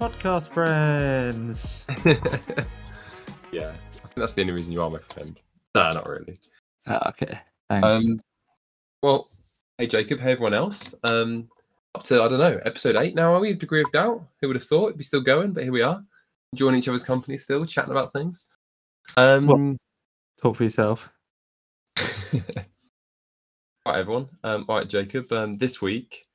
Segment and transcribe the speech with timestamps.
[0.00, 1.82] Podcast friends.
[3.52, 5.40] yeah, I think that's the only reason you are my friend.
[5.74, 6.38] Nah, not really.
[6.86, 7.38] Ah, okay.
[7.70, 7.86] Thanks.
[7.86, 8.20] Um,
[9.02, 9.30] well,
[9.78, 10.94] hey Jacob, hey everyone else.
[11.04, 11.48] Um,
[11.94, 13.32] up to I don't know, episode eight now.
[13.32, 13.52] Are we?
[13.54, 14.22] Degree of doubt.
[14.40, 15.52] Who would have thought it'd be still going?
[15.52, 16.02] But here we are,
[16.52, 18.46] enjoying each other's company still, chatting about things.
[19.16, 19.78] Um,
[20.42, 21.08] Talk for yourself.
[21.98, 22.04] all
[23.86, 24.28] right, everyone.
[24.42, 25.32] Um, all right, Jacob.
[25.32, 26.26] Um, this week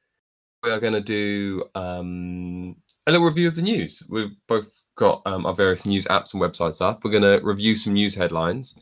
[0.63, 2.75] we are going to do um,
[3.09, 4.03] a little review of the news.
[4.09, 7.03] We've both got um, our various news apps and websites up.
[7.03, 8.77] We're going to review some news headlines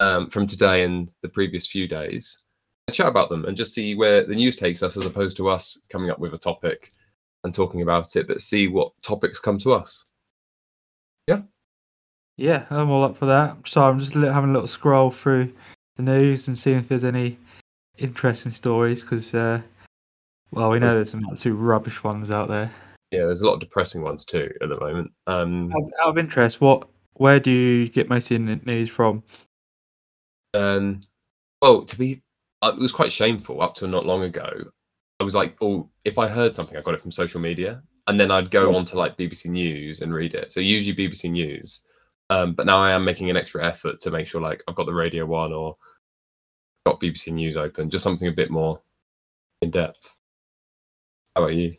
[0.00, 2.40] um, from today and the previous few days,
[2.86, 5.48] and chat about them, and just see where the news takes us, as opposed to
[5.48, 6.92] us coming up with a topic
[7.42, 10.06] and talking about it, but see what topics come to us.
[11.26, 11.42] Yeah,
[12.36, 13.56] Yeah, I'm all up for that.
[13.66, 15.52] So I'm just having a little scroll through
[15.96, 17.38] the news and seeing if there's any
[17.98, 19.60] interesting stories because, uh,
[20.52, 22.72] well, we know There's- there's some absolute rubbish ones out there.
[23.14, 25.12] Yeah, there's a lot of depressing ones too at the moment.
[25.26, 29.22] Um, Out, out of interest, what, where do you get most of the news from?
[30.52, 31.00] Um,
[31.62, 32.22] well, to be,
[32.62, 34.50] uh, it was quite shameful up to not long ago.
[35.20, 38.18] I was like, oh, if I heard something, I got it from social media, and
[38.18, 40.52] then I'd go on to like BBC News and read it.
[40.52, 41.82] So usually BBC News,
[42.30, 44.86] um, but now I am making an extra effort to make sure like I've got
[44.86, 45.76] the Radio One or
[46.84, 48.80] got BBC News open, just something a bit more
[49.62, 50.18] in depth.
[51.36, 51.76] How about you?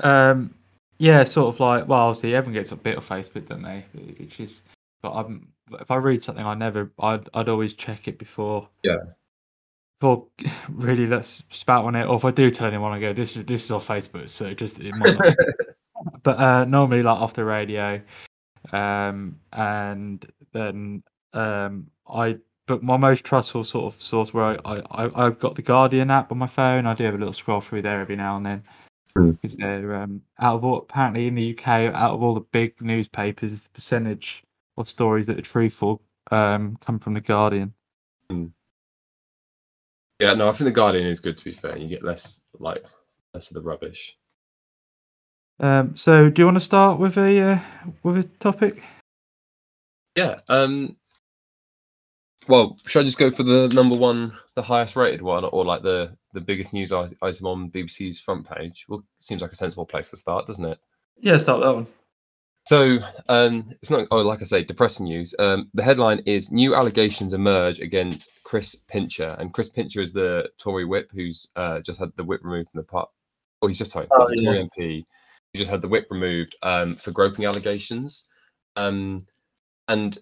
[0.00, 0.54] Um,
[0.98, 3.84] yeah, sort of like well, obviously everyone gets a bit of Facebook, don't they?
[3.94, 4.62] It's just,
[5.02, 5.48] but I'm
[5.80, 8.68] if I read something, I never, I'd I'd always check it before.
[8.82, 8.96] Yeah.
[10.00, 10.26] Before
[10.68, 13.44] really let's spout on it, or if I do tell anyone, I go, this is
[13.44, 15.34] this is on Facebook, so just it might not.
[16.22, 18.00] but uh, normally like off the radio,
[18.72, 22.38] um, and then um, I.
[22.66, 26.08] But my most trustful sort of source where I, I I- I've got the Guardian
[26.10, 26.86] app on my phone.
[26.86, 28.62] I do have a little scroll through there every now and then
[29.14, 32.80] Because they're um, out of all apparently in the UK out of all the big
[32.80, 34.42] newspapers, the percentage
[34.76, 37.72] of stories that are truthful um, come from the Guardian.
[40.18, 41.36] yeah, no, I think the Guardian is good.
[41.38, 42.84] To be fair, you get less like
[43.34, 44.16] less of the rubbish.
[45.58, 47.58] Um, so, do you want to start with a uh,
[48.02, 48.82] with a topic?
[50.16, 50.40] Yeah.
[50.48, 50.96] Um.
[52.48, 55.82] Well, should I just go for the number one, the highest rated one, or like
[55.82, 58.86] the the biggest news item on BBC's front page?
[58.88, 60.78] Well, seems like a sensible place to start, doesn't it?
[61.18, 61.86] Yeah, start that one.
[62.66, 64.06] So, um, it's not.
[64.10, 65.34] Oh, like I say, depressing news.
[65.38, 70.50] Um, the headline is: New allegations emerge against Chris Pincher, and Chris Pincher is the
[70.58, 73.08] Tory whip who's uh, just had the whip removed from the part.
[73.62, 75.04] Oh, he's just sorry, Oh, he's a Tory MP
[75.52, 78.28] who just had the whip removed um, for groping allegations.
[78.76, 79.26] Um,
[79.88, 80.18] and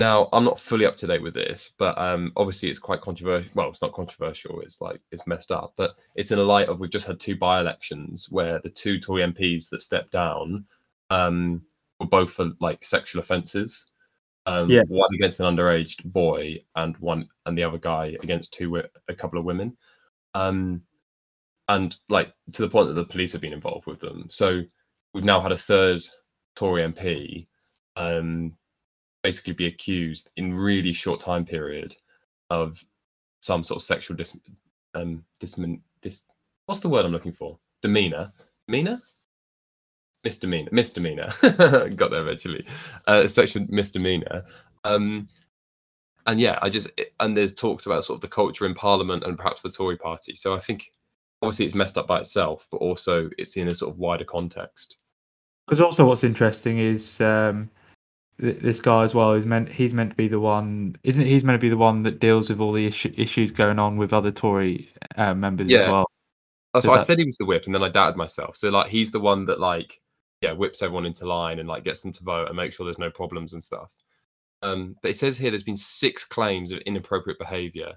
[0.00, 3.52] now I'm not fully up to date with this, but um, obviously it's quite controversial.
[3.54, 4.60] Well, it's not controversial.
[4.62, 7.36] It's like it's messed up, but it's in a light of we've just had two
[7.36, 10.64] by-elections where the two Tory MPs that stepped down
[11.10, 11.62] um,
[12.00, 13.86] were both for like sexual offences.
[14.46, 14.82] Um, Yeah.
[14.88, 19.38] One against an underage boy, and one and the other guy against two a couple
[19.38, 19.76] of women.
[20.34, 20.82] Um,
[21.68, 24.26] and like to the point that the police have been involved with them.
[24.30, 24.62] So
[25.12, 26.02] we've now had a third
[26.56, 27.46] Tory MP
[27.96, 28.56] um,
[29.22, 31.94] basically be accused in really short time period
[32.50, 32.82] of
[33.40, 34.38] some sort of sexual dis
[34.94, 36.22] um dismin dis
[36.66, 37.58] what's the word I'm looking for?
[37.82, 38.32] Demeanor.
[38.66, 39.00] Demeanor?
[40.24, 40.68] Misdemeanor.
[40.72, 41.30] Misdemeanor.
[41.96, 42.66] Got there eventually.
[43.06, 44.44] Uh sexual misdemeanor.
[44.84, 45.28] Um
[46.26, 46.88] and yeah, I just
[47.18, 50.34] and there's talks about sort of the culture in Parliament and perhaps the Tory party.
[50.34, 50.92] So I think
[51.42, 54.98] obviously it's messed up by itself, but also it's in a sort of wider context.
[55.66, 57.70] Because also, what's interesting is um,
[58.40, 61.60] this guy as well is meant he's meant to be the one, isn't he's meant
[61.60, 64.30] to be the one that deals with all the issu- issues going on with other
[64.32, 66.06] Tory uh, members as well.
[66.74, 68.56] That's So why I said he was the whip, and then I doubted myself.
[68.56, 70.00] So like he's the one that like
[70.40, 72.98] yeah whips everyone into line and like gets them to vote and make sure there's
[72.98, 73.92] no problems and stuff.
[74.62, 77.92] Um, but it says here there's been six claims of inappropriate behaviour.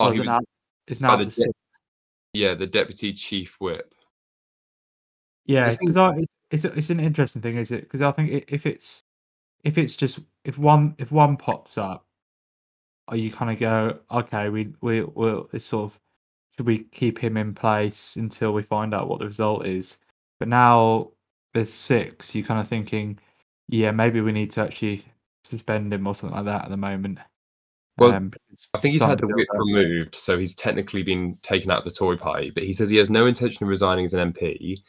[0.00, 0.40] Oh, Oh, he was, now,
[0.86, 1.52] it's now the de-
[2.32, 3.94] yeah, the deputy chief whip.
[5.46, 5.96] Yeah, because
[6.50, 7.82] it's, it's it's an interesting thing, is it?
[7.82, 9.02] Because I think if it's
[9.64, 12.06] if it's just if one if one pops up,
[13.08, 16.00] or you kind of go, okay, we we will it's sort of
[16.56, 19.96] should we keep him in place until we find out what the result is?
[20.38, 21.10] But now
[21.54, 22.34] there's six.
[22.34, 23.18] You're kind of thinking,
[23.68, 25.04] yeah, maybe we need to actually
[25.44, 27.18] suspend him or something like that at the moment.
[27.98, 28.30] Well, Um,
[28.74, 31.90] I think he's had the whip removed, so he's technically been taken out of the
[31.90, 32.50] Tory party.
[32.50, 34.82] But he says he has no intention of resigning as an MP,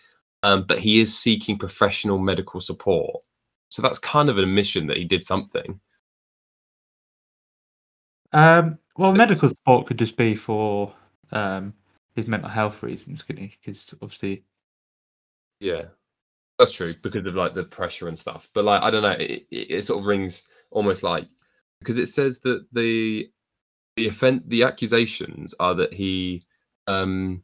[0.47, 3.21] um, but he is seeking professional medical support.
[3.69, 5.77] So that's kind of an admission that he did something.
[8.31, 10.93] Um, well, medical support could just be for
[11.31, 11.73] um,
[12.15, 13.57] his mental health reasons, couldn't he?
[13.61, 14.43] Because obviously,
[15.59, 15.85] Yeah,
[16.59, 18.49] that's true because of like the pressure and stuff.
[18.53, 21.27] But like, I don't know, it, it, it sort of rings almost like
[21.79, 23.29] because it says that the
[23.97, 26.45] the offense, the accusations are that he
[26.87, 27.43] um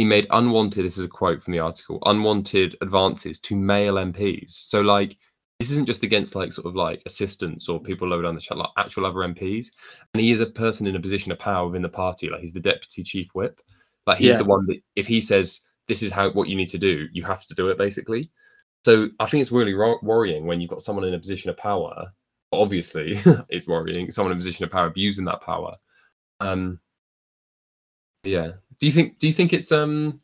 [0.00, 0.84] he made unwanted.
[0.84, 4.50] This is a quote from the article: unwanted advances to male MPs.
[4.50, 5.16] So like.
[5.58, 8.56] This isn't just against like sort of like assistants or people lower down the chat,
[8.56, 9.66] like actual other MPs.
[10.14, 12.30] And he is a person in a position of power within the party.
[12.30, 13.60] Like he's the deputy chief whip.
[14.06, 14.38] Like he's Yeah.
[14.38, 17.22] the one that if he says this is how what you need to do, you
[17.24, 18.30] have to do it basically.
[18.86, 21.58] So I think it's really ro- worrying when you've got someone in a position of
[21.58, 22.10] power.
[22.52, 23.20] Obviously,
[23.50, 25.76] it's worrying someone in a position of power abusing that power.
[26.40, 26.80] Um,
[28.24, 28.52] yeah.
[28.80, 29.18] Do you think?
[29.18, 30.18] Do you think it's um,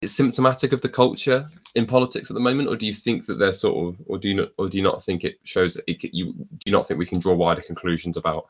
[0.00, 3.38] it's symptomatic of the culture in politics at the moment, or do you think that
[3.38, 5.84] they're sort of, or do you not, or do you not think it shows that
[5.88, 8.46] it, you do you not think we can draw wider conclusions about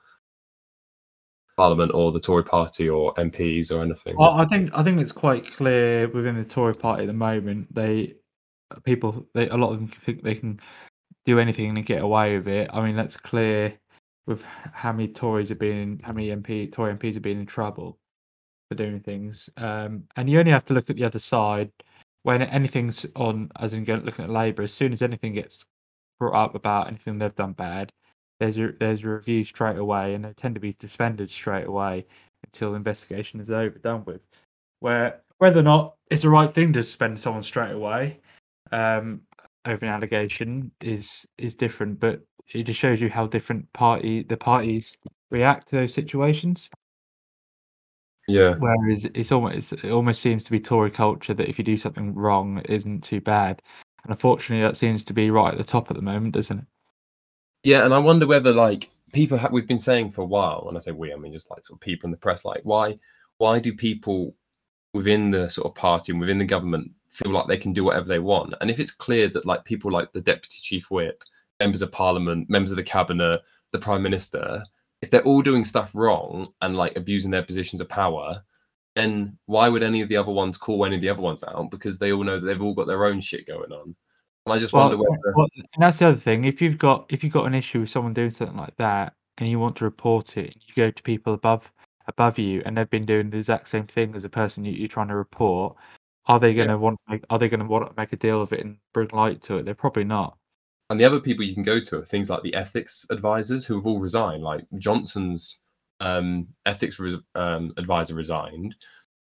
[1.57, 4.17] Parliament or the Tory Party or MPs or anything?
[4.19, 7.75] Well, I think I think it's quite clear within the Tory party at the moment.
[7.75, 8.17] They
[8.85, 10.61] people, they, a lot of them think they can
[11.25, 12.69] do anything and get away with it.
[12.71, 13.73] I mean, that's clear
[14.27, 14.43] with
[14.75, 17.99] how many Tories have been, how many MP Tory MPs have been in trouble
[18.69, 19.51] for doing things.
[19.57, 21.73] Um, and you only have to look at the other side
[22.23, 24.63] when anything's on, as in looking at Labour.
[24.63, 25.65] As soon as anything gets
[26.19, 27.93] brought up about anything they've done bad,
[28.41, 32.07] there's a there's a review straight away, and they tend to be suspended straight away
[32.45, 34.21] until the investigation is over, done with.
[34.81, 38.21] Where whether or not it's the right thing to suspend someone straight away
[38.73, 39.23] um,
[39.65, 42.21] over an allegation is is different, but
[42.53, 44.97] it just shows you how different party the parties
[45.31, 46.71] react to those situations.
[48.29, 48.55] Yeah.
[48.59, 52.15] Whereas it's almost it almost seems to be Tory culture that if you do something
[52.15, 53.63] wrong, it isn't too bad.
[54.05, 56.65] And unfortunately, that seems to be right at the top at the moment, doesn't it?
[57.65, 60.77] Yeah, and I wonder whether like people ha- we've been saying for a while, and
[60.77, 62.99] I say we, I mean just like sort of people in the press, like why
[63.39, 64.35] why do people
[64.93, 68.07] within the sort of party and within the government feel like they can do whatever
[68.07, 68.55] they want?
[68.61, 71.25] And if it's clear that like people like the deputy chief whip,
[71.61, 73.41] members of parliament, members of the cabinet,
[73.73, 74.63] the prime minister,
[75.03, 78.43] if they're all doing stuff wrong and like abusing their positions of power,
[78.95, 81.71] then why would any of the other ones call any of the other ones out?
[81.71, 83.95] Because they all know that they've all got their own shit going on.
[84.47, 86.45] And I just wonder whether well, and that's the other thing.
[86.45, 89.49] If you've got if you've got an issue with someone doing something like that, and
[89.49, 91.71] you want to report it, you go to people above
[92.07, 94.89] above you, and they've been doing the exact same thing as a person you, you're
[94.89, 95.77] trying to report.
[96.27, 96.99] Are they going to want?
[97.31, 99.59] Are they going to want to make a deal of it and bring light to
[99.59, 99.65] it?
[99.65, 100.39] They're probably not.
[100.91, 103.77] And the other people you can go to are things like the ethics advisors who
[103.77, 104.43] have all resigned.
[104.43, 105.59] Like Johnson's
[106.01, 108.75] um, ethics res- um, advisor resigned.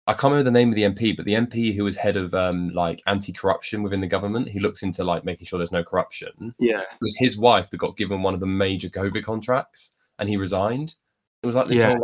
[0.07, 2.33] I can't remember the name of the MP, but the MP who was head of
[2.35, 6.53] um, like anti-corruption within the government, he looks into like making sure there's no corruption.
[6.59, 6.81] Yeah.
[6.81, 10.37] It was his wife that got given one of the major COVID contracts, and he
[10.37, 10.93] resigned.
[11.41, 11.95] It was like this Yeah.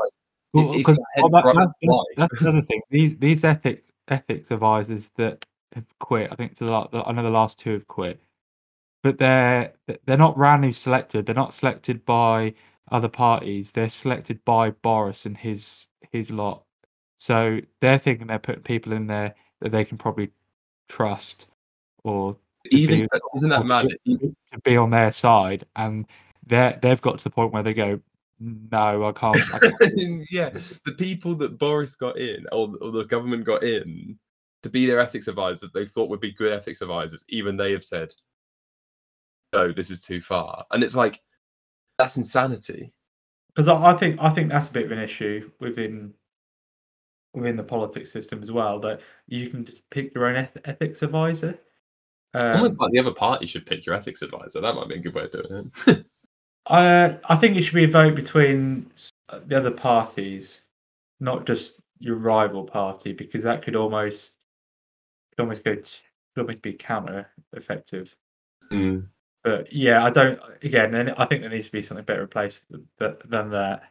[0.53, 2.05] whole like Because the head corrupts that's, the that's, wife.
[2.17, 2.81] that's the other thing.
[2.89, 5.45] These these ethic ethics advisors that
[5.75, 6.31] have quit.
[6.31, 8.19] I think it's the la- I know the last two have quit,
[9.03, 9.73] but they're
[10.05, 11.25] they're not randomly selected.
[11.25, 12.53] They're not selected by
[12.91, 13.71] other parties.
[13.71, 16.63] They're selected by Boris and his his lot.
[17.17, 20.31] So they're thinking they're putting people in there that they can probably
[20.89, 21.45] trust
[22.03, 22.35] or
[22.71, 23.87] even be- isn't that mad?
[24.05, 26.05] to, to be on their side, and
[26.45, 27.99] they they've got to the point where they go,
[28.39, 29.41] no, I can't.
[29.53, 30.49] I can't yeah,
[30.85, 34.17] the people that Boris got in, or, or the government got in,
[34.63, 37.71] to be their ethics advisors that they thought would be good ethics advisors, even they
[37.71, 38.13] have said,
[39.53, 41.21] "No, this is too far," and it's like
[41.97, 42.93] that's insanity.
[43.53, 46.13] because I, I think I think that's a bit of an issue within
[47.33, 51.01] within the politics system as well that you can just pick your own eth- ethics
[51.01, 51.57] advisor.
[52.33, 54.61] Um, Almost like the other party should pick your ethics advisor.
[54.61, 56.05] That might be a good way of doing it.
[56.67, 58.91] I I think it should be a vote between
[59.29, 60.59] uh, the other parties,
[61.19, 64.35] not just your rival party, because that could almost
[65.31, 65.99] could almost go t-
[66.35, 68.15] could almost be counter effective.
[68.71, 69.07] Mm.
[69.43, 70.39] But yeah, I don't.
[70.63, 73.81] Again, then I think there needs to be something better in place than that.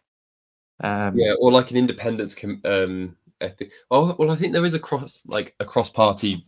[0.83, 3.73] Um, Yeah, or like an independence com- um, ethic.
[3.90, 6.45] Oh, well, I think there is a cross like a cross-party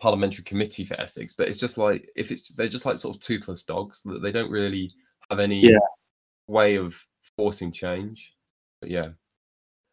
[0.00, 3.22] parliamentary committee for ethics, but it's just like if it's they're just like sort of
[3.22, 4.92] toothless dogs that they don't really
[5.30, 5.78] have any Yeah.
[6.46, 6.96] way of
[7.36, 8.34] forcing change.
[8.80, 9.08] But yeah,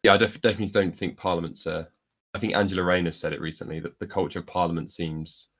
[0.02, 1.66] yeah, I def- definitely don't think Parliament's.
[1.66, 1.84] Uh,
[2.34, 5.50] I think Angela Rayner said it recently that the culture of Parliament seems.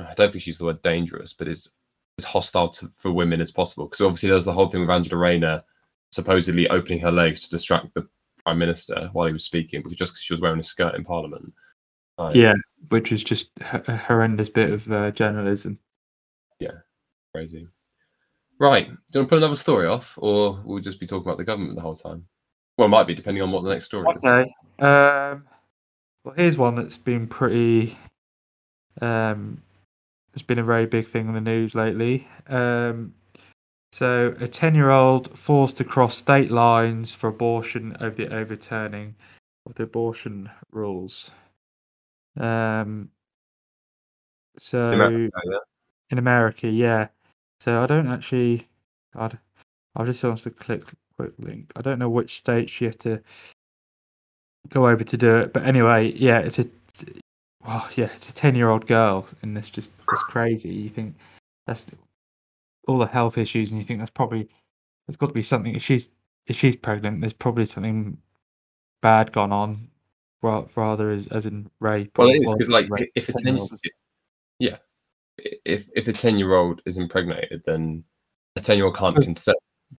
[0.00, 1.74] I don't think she used the word dangerous, but is
[2.18, 3.86] as hostile to, for women as possible.
[3.86, 5.62] Because obviously there was the whole thing with Angela Rayner
[6.10, 8.06] supposedly opening her legs to distract the
[8.44, 11.04] prime minister while he was speaking, because just because she was wearing a skirt in
[11.04, 11.52] Parliament.
[12.18, 12.54] Like, yeah,
[12.90, 15.78] which is just a horrendous bit of uh, journalism.
[16.60, 16.80] Yeah,
[17.34, 17.66] crazy.
[18.60, 21.38] Right, do you want to put another story off, or we'll just be talking about
[21.38, 22.26] the government the whole time?
[22.76, 24.24] Well, it might be depending on what the next story is.
[24.24, 24.52] Okay.
[24.78, 25.44] Um,
[26.24, 27.96] well, here's one that's been pretty
[29.00, 29.62] Um,
[30.34, 32.26] it's been a very big thing in the news lately.
[32.48, 33.14] Um,
[33.92, 39.14] so, a 10 year old forced to cross state lines for abortion over the overturning
[39.66, 41.30] of the abortion rules.
[42.38, 43.10] Um,
[44.58, 45.58] so, America, yeah.
[46.10, 47.08] in America, yeah.
[47.60, 48.66] So, I don't actually.
[49.14, 49.38] I'd,
[49.94, 50.84] I'll just want to click
[51.18, 51.70] quick link.
[51.76, 53.20] I don't know which state she had to
[54.70, 56.66] go over to do it, but anyway, yeah, it's a.
[57.66, 60.68] Well, yeah, it's a ten-year-old girl, and it's just just crazy.
[60.70, 61.14] You think
[61.66, 61.86] that's
[62.88, 64.48] all the health issues, and you think that's probably
[65.06, 65.74] there's got to be something.
[65.74, 66.08] If she's
[66.46, 68.18] if she's pregnant, there's probably something
[69.00, 69.88] bad gone on,
[70.42, 72.16] ra- rather as as in rape.
[72.18, 73.60] Well, it is because like rape if a ten,
[74.58, 74.78] yeah,
[75.64, 78.02] if if a ten year old is impregnated, then
[78.56, 79.56] a ten year old can't Because- consent.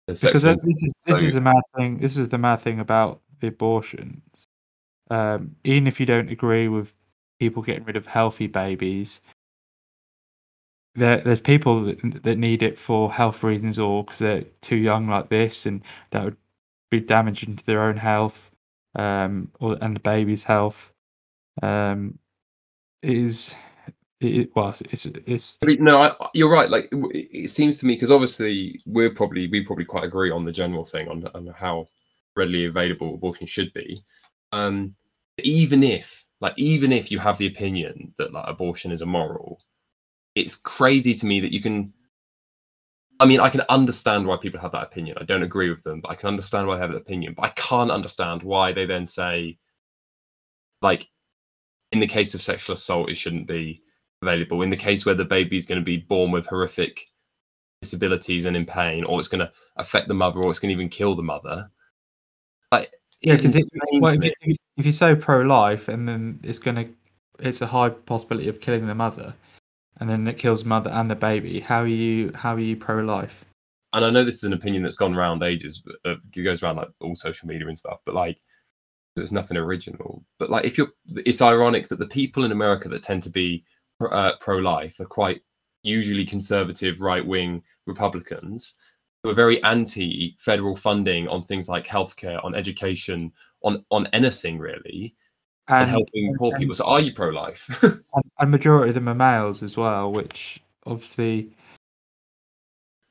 [0.07, 1.99] because this is this so- is the mad thing.
[1.99, 4.21] This is the mad thing about the abortion.
[5.11, 6.93] Um, even if you don't agree with
[7.43, 9.21] people getting rid of healthy babies,
[10.95, 15.09] there there's people that, that need it for health reasons or because they're too young
[15.09, 15.83] like this, and
[16.13, 16.37] that would
[16.93, 18.53] be damaging to their own health,
[18.95, 20.93] um, or and the baby's health.
[21.65, 22.17] Um,
[23.03, 23.51] is
[24.21, 26.71] it, well, it's it's I mean, no, I, you're right.
[26.71, 30.45] Like it, it seems to me because obviously we're probably we probably quite agree on
[30.45, 31.87] the general thing on, on how
[32.37, 34.01] readily available abortion should be.
[34.53, 34.95] Um,
[35.43, 39.61] even if like even if you have the opinion that like abortion is immoral,
[40.35, 41.93] it's crazy to me that you can.
[43.21, 45.17] I mean, I can understand why people have that opinion.
[45.21, 47.35] I don't agree with them, but I can understand why they have that opinion.
[47.37, 49.57] But I can't understand why they then say,
[50.81, 51.09] like,
[51.93, 53.81] in the case of sexual assault, it shouldn't be
[54.21, 57.01] available in the case where the baby's going to be born with horrific
[57.83, 60.75] disabilities and in pain, or it's going to affect the mother, or it's going to
[60.75, 61.71] even kill the mother.
[62.73, 62.91] Like,
[63.23, 66.89] Yeah, it's 'cause it- well, if, you, if you're so pro-life, and then it's gonna,
[67.39, 69.35] it's a high possibility of killing the mother,
[70.01, 71.61] and then it kills mother and the baby.
[71.61, 72.33] How are you?
[72.35, 73.45] How are you pro-life?
[73.93, 76.63] And I know this is an opinion that's gone around ages, but uh, it goes
[76.63, 78.01] around like all social media and stuff.
[78.07, 78.41] But like,
[79.15, 80.25] there's nothing original.
[80.39, 80.89] But like, if you're,
[81.27, 83.65] it's ironic that the people in America that tend to be
[84.01, 85.43] pro- uh, pro-life are quite
[85.83, 88.77] usually conservative, right-wing Republicans
[89.23, 95.15] who are very anti-federal funding on things like healthcare, on education, on on anything really,
[95.69, 96.75] and, And helping poor and- people.
[96.75, 97.69] So, are you pro-life?
[97.83, 101.51] and, and majority of them are males as well, which obviously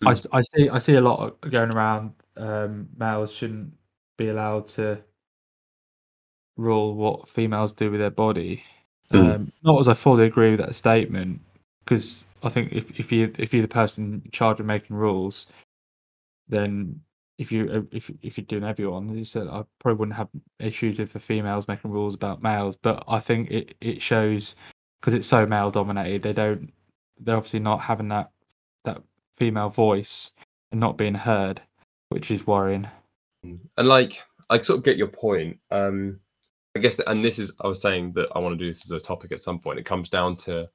[0.05, 0.11] I, Mm.
[0.11, 2.13] s- I see I see a lot going around.
[2.37, 3.71] Um, males shouldn't
[4.17, 4.99] be allowed to
[6.57, 8.63] rule what females do with their body.
[9.13, 9.35] Mm.
[9.35, 11.39] Um, not as I fully agree with that statement,
[11.85, 15.47] because I think if if you if you're the person in charge of making rules,
[16.51, 17.01] then
[17.37, 20.29] if you uh, if if you're doing everyone, you said I probably wouldn't have
[20.59, 22.75] issues if a female's making rules about males.
[22.75, 24.55] But I think it it shows
[24.99, 26.21] because it's so male dominated.
[26.21, 26.71] They don't.
[27.19, 28.29] They're obviously not having that
[28.83, 29.01] that
[29.35, 30.31] female voice
[30.71, 31.61] and not being heard,
[32.09, 32.87] which is worrying.
[33.43, 35.57] and like I sort of get your point.
[35.71, 36.19] Um,
[36.75, 38.85] I guess, that, and this is I was saying that I want to do this
[38.85, 39.79] as a topic at some point.
[39.79, 40.69] It comes down to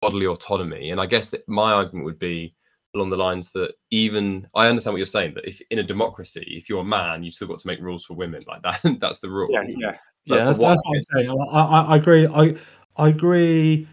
[0.00, 2.54] bodily autonomy, and I guess that my argument would be
[2.94, 6.44] along the lines that even I understand what you're saying that if in a democracy,
[6.48, 8.40] if you're a man, you've still got to make rules for women.
[8.46, 9.50] Like that, that's the rule.
[9.50, 10.44] yeah, But yeah.
[10.46, 11.30] That's, what that's what I'm saying.
[11.30, 12.26] I, I, I agree.
[12.26, 12.54] I
[12.96, 13.88] I agree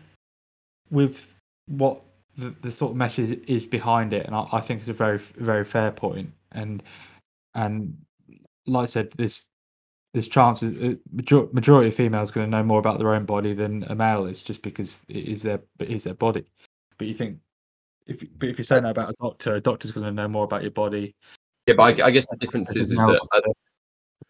[0.90, 2.02] with what
[2.38, 5.20] the, the sort of message is behind it, and I, I think it's a very
[5.20, 6.32] very fair point.
[6.52, 6.82] And
[7.56, 7.98] and
[8.66, 9.46] like I said, this
[10.14, 13.54] this chance is- uh, majority of females going to know more about their own body
[13.54, 16.46] than a male is, just because it is their it is their body.
[16.98, 17.38] But you think
[18.08, 20.44] if but if you're saying that about a doctor, a doctor's going to know more
[20.46, 21.16] about your body.
[21.66, 23.42] Yeah, but I, I guess the difference is, is that I.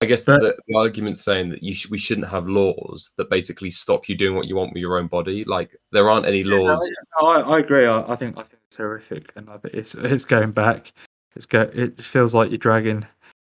[0.01, 3.29] I guess But- the, the argument's saying that you sh- we shouldn't have laws that
[3.29, 5.43] basically stop you doing what you want with your own body.
[5.45, 6.91] Like there aren't any laws.
[7.19, 7.87] No, I, I agree.
[7.87, 10.91] I, I think I think it's horrific, and I it's it's going back.
[11.35, 11.69] It's go.
[11.73, 13.07] It feels like you're dragging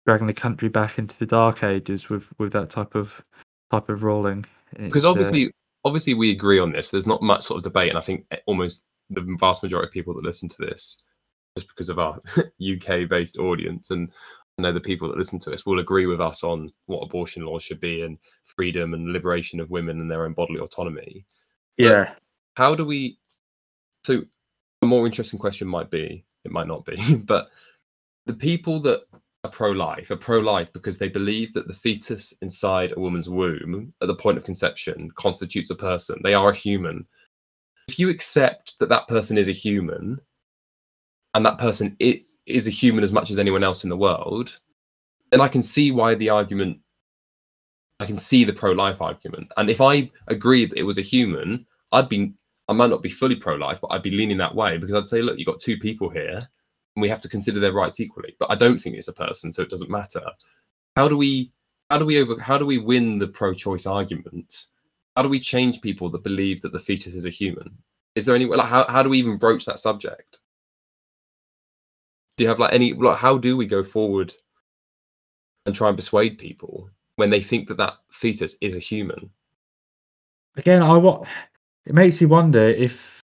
[0.06, 3.22] dragging the country back into the dark ages with with that type of
[3.70, 4.44] type of ruling.
[4.76, 5.50] because uh, obviously
[5.84, 8.84] obviously we agree on this there's not much sort of debate and i think almost
[9.10, 11.02] the vast majority of people that listen to this
[11.56, 14.10] just because of our uk based audience and
[14.58, 17.44] i know the people that listen to us will agree with us on what abortion
[17.44, 21.26] laws should be and freedom and liberation of women and their own bodily autonomy.
[21.76, 22.14] Yeah,
[22.54, 23.18] how do we
[24.04, 24.22] so
[24.82, 27.48] a more interesting question might be it might not be but
[28.26, 29.02] the people that
[29.44, 34.08] are pro-life are pro-life because they believe that the fetus inside a woman's womb at
[34.08, 36.18] the point of conception constitutes a person.
[36.22, 37.06] They are a human
[37.88, 40.20] if you accept that that person is a human
[41.34, 44.60] and that person is a human as much as anyone else in the world
[45.30, 46.78] then i can see why the argument
[48.00, 51.66] i can see the pro-life argument and if i agreed that it was a human
[51.92, 52.34] i'd be
[52.68, 55.20] I might not be fully pro-life, but I'd be leaning that way because I'd say,
[55.20, 56.48] look, you've got two people here,
[56.96, 58.36] and we have to consider their rights equally.
[58.38, 60.24] But I don't think it's a person, so it doesn't matter.
[60.96, 61.52] How do we
[61.90, 64.68] how do we over how do we win the pro-choice argument?
[65.16, 67.76] How do we change people that believe that the fetus is a human?
[68.14, 70.40] Is there any like how, how do we even broach that subject?
[72.36, 74.34] Do you have like any like how do we go forward
[75.66, 79.30] and try and persuade people when they think that that fetus is a human?
[80.56, 81.26] Again, I what
[81.86, 83.20] it makes you wonder if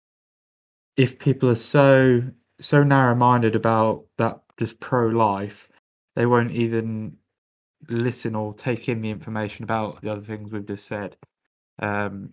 [0.96, 2.22] if people are so
[2.60, 5.68] so narrow-minded about that just pro-life,
[6.16, 7.16] they won't even
[7.88, 11.16] listen or take in the information about the other things we've just said.
[11.78, 12.32] Um,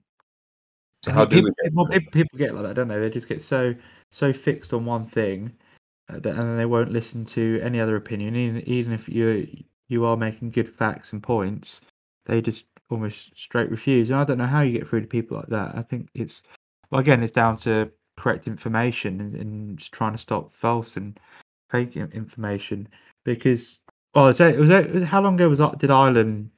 [1.04, 3.00] So how then do people, we get well, people, people get like that, don't they?
[3.00, 3.76] They just get so
[4.12, 5.52] so fixed on one thing,
[6.10, 9.48] uh, that, and they won't listen to any other opinion, even even if you
[9.88, 11.82] you are making good facts and points.
[12.26, 15.38] They just almost straight refuse, and I don't know how you get through to people
[15.38, 15.76] like that.
[15.76, 16.42] I think it's
[16.90, 21.20] well, again, it's down to correct information and, and just trying to stop false and
[21.70, 22.88] fake information.
[23.26, 23.80] Because
[24.16, 26.50] oh, is that, was that was- how long ago was that, did Ireland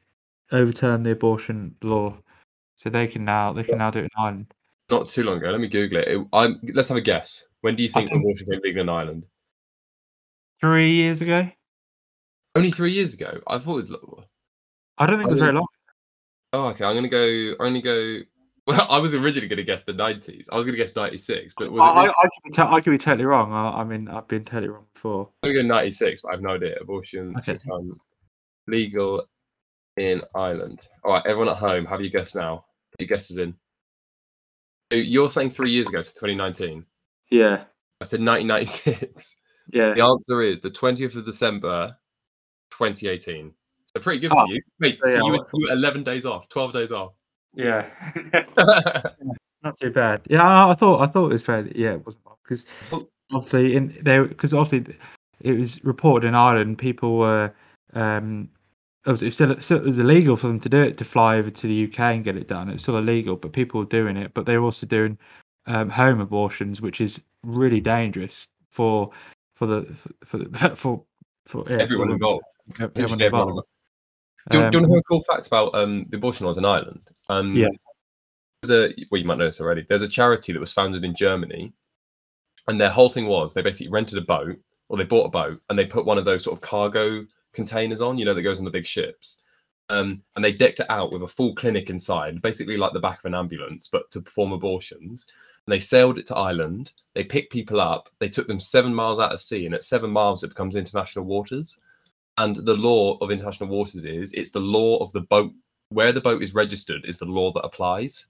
[0.54, 2.18] overturn the abortion law?
[2.78, 4.54] So they can now they can now do it in Ireland.
[4.90, 5.50] Not too long ago.
[5.50, 6.08] Let me Google it.
[6.08, 7.44] It- I'm, let's have a guess.
[7.62, 9.24] When do you think think- abortion became legal in Ireland?
[10.62, 11.50] Three years ago.
[12.56, 13.40] Only three years ago.
[13.48, 13.90] I thought it was.
[13.92, 14.24] lo-
[14.98, 15.68] I don't think it was very long.
[16.54, 16.86] Oh, okay.
[16.86, 17.26] I'm gonna go.
[17.60, 18.20] I'm gonna go.
[18.68, 20.48] Well, I was originally gonna guess the 90s.
[20.52, 21.86] I was gonna guess 96, but was it?
[21.88, 23.54] I, I, could be to- I could be totally wrong.
[23.54, 25.30] I, I mean, I've been totally wrong before.
[25.42, 26.76] I'm gonna go 96, but I have no idea.
[26.82, 27.54] Abortion Okay.
[27.54, 27.98] become
[28.68, 29.26] legal
[29.96, 30.82] in Ireland.
[31.06, 32.66] All right, everyone at home, have your guess now.
[32.98, 33.54] Put your guesses in.
[34.92, 36.86] So you're saying three years ago, so 2019.
[37.30, 37.64] Yeah,
[38.02, 39.36] I said 1996.
[39.74, 39.94] yeah.
[39.94, 41.96] The answer is the 20th of December,
[42.72, 43.54] 2018.
[43.96, 44.62] So pretty good Oh, for you.
[44.80, 47.14] Wait, so so yeah, you were, what- 11 days off, 12 days off.
[47.54, 47.90] Yeah,
[49.64, 50.22] not too bad.
[50.30, 51.72] Yeah, I, I thought I thought it was fairly.
[51.76, 52.68] Yeah, it wasn't because
[53.32, 54.96] obviously in there because obviously
[55.42, 57.52] it was reported in Ireland people were
[57.94, 58.50] um
[59.08, 61.06] it was, it was still, still it was illegal for them to do it to
[61.06, 62.70] fly over to the UK and get it done.
[62.70, 64.34] It was still illegal, but people were doing it.
[64.34, 65.18] But they were also doing
[65.66, 69.10] um, home abortions, which is really dangerous for
[69.56, 70.40] for the for
[70.76, 71.04] for for,
[71.46, 72.44] for yeah, everyone the- involved.
[72.80, 73.50] everyone involved.
[73.50, 73.68] involved.
[74.50, 76.46] Do, you- do you Um, want to hear a cool fact about um, the abortion
[76.46, 77.10] laws in Ireland?
[77.30, 77.68] Um, Yeah.
[78.64, 79.86] There's a, well, you might know this already.
[79.88, 81.72] There's a charity that was founded in Germany,
[82.68, 84.58] and their whole thing was they basically rented a boat
[84.90, 88.02] or they bought a boat and they put one of those sort of cargo containers
[88.02, 89.40] on, you know, that goes on the big ships.
[89.90, 93.20] Um, and they decked it out with a full clinic inside, basically like the back
[93.20, 95.28] of an ambulance, but to perform abortions.
[95.66, 96.94] And they sailed it to Ireland.
[97.16, 98.10] They picked people up.
[98.20, 101.26] They took them seven miles out of sea, and at seven miles, it becomes international
[101.26, 101.80] waters.
[102.38, 105.54] And the law of international waters is it's the law of the boat
[105.90, 108.28] where the boat is registered is the law that applies.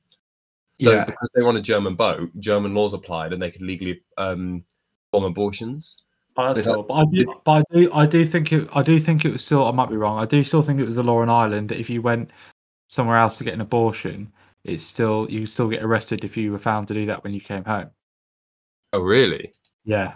[0.79, 1.05] So Yeah.
[1.05, 4.63] because they were on a German boat, German laws applied, and they could legally um,
[5.11, 6.03] perform abortions.
[6.37, 6.83] Oh, that's that- cool.
[6.83, 8.69] But I do, is- but I do, I do think it.
[8.73, 9.65] I do think it was still.
[9.67, 10.19] I might be wrong.
[10.19, 12.29] I do still think it was the law in Ireland that if you went
[12.87, 14.31] somewhere else to get an abortion,
[14.63, 17.41] it's still you still get arrested if you were found to do that when you
[17.41, 17.89] came home.
[18.93, 19.51] Oh, really?
[19.83, 20.15] Yeah,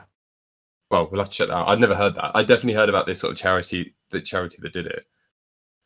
[0.89, 1.67] Well, we'll have to check that out.
[1.69, 2.31] I'd never heard that.
[2.35, 5.05] I definitely heard about this sort of charity, the charity that did it.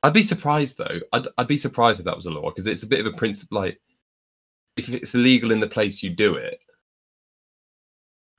[0.04, 1.00] I'd be surprised though.
[1.14, 3.16] I'd, I'd be surprised if that was a law because it's a bit of a
[3.18, 3.60] principle.
[3.60, 3.80] Like,
[4.78, 6.60] if it's illegal in the place you do it,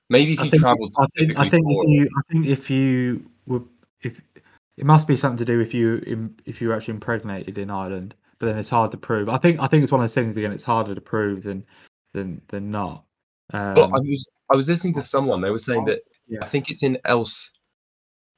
[0.09, 3.29] maybe if you travelled I think, specifically I think if you, I think if you
[3.45, 3.61] were,
[4.01, 4.21] if
[4.77, 8.13] it must be something to do if you, if you were actually impregnated in Ireland,
[8.39, 9.29] but then it's hard to prove.
[9.29, 10.51] I think, I think it's one of those things again.
[10.51, 11.65] It's harder to prove than,
[12.13, 13.03] than, than not.
[13.53, 15.41] Um, Well, I was I was listening to someone.
[15.41, 16.39] They were saying that Yeah.
[16.41, 17.21] I think it's in El.
[17.21, 17.51] S-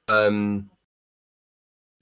[0.08, 0.70] Um,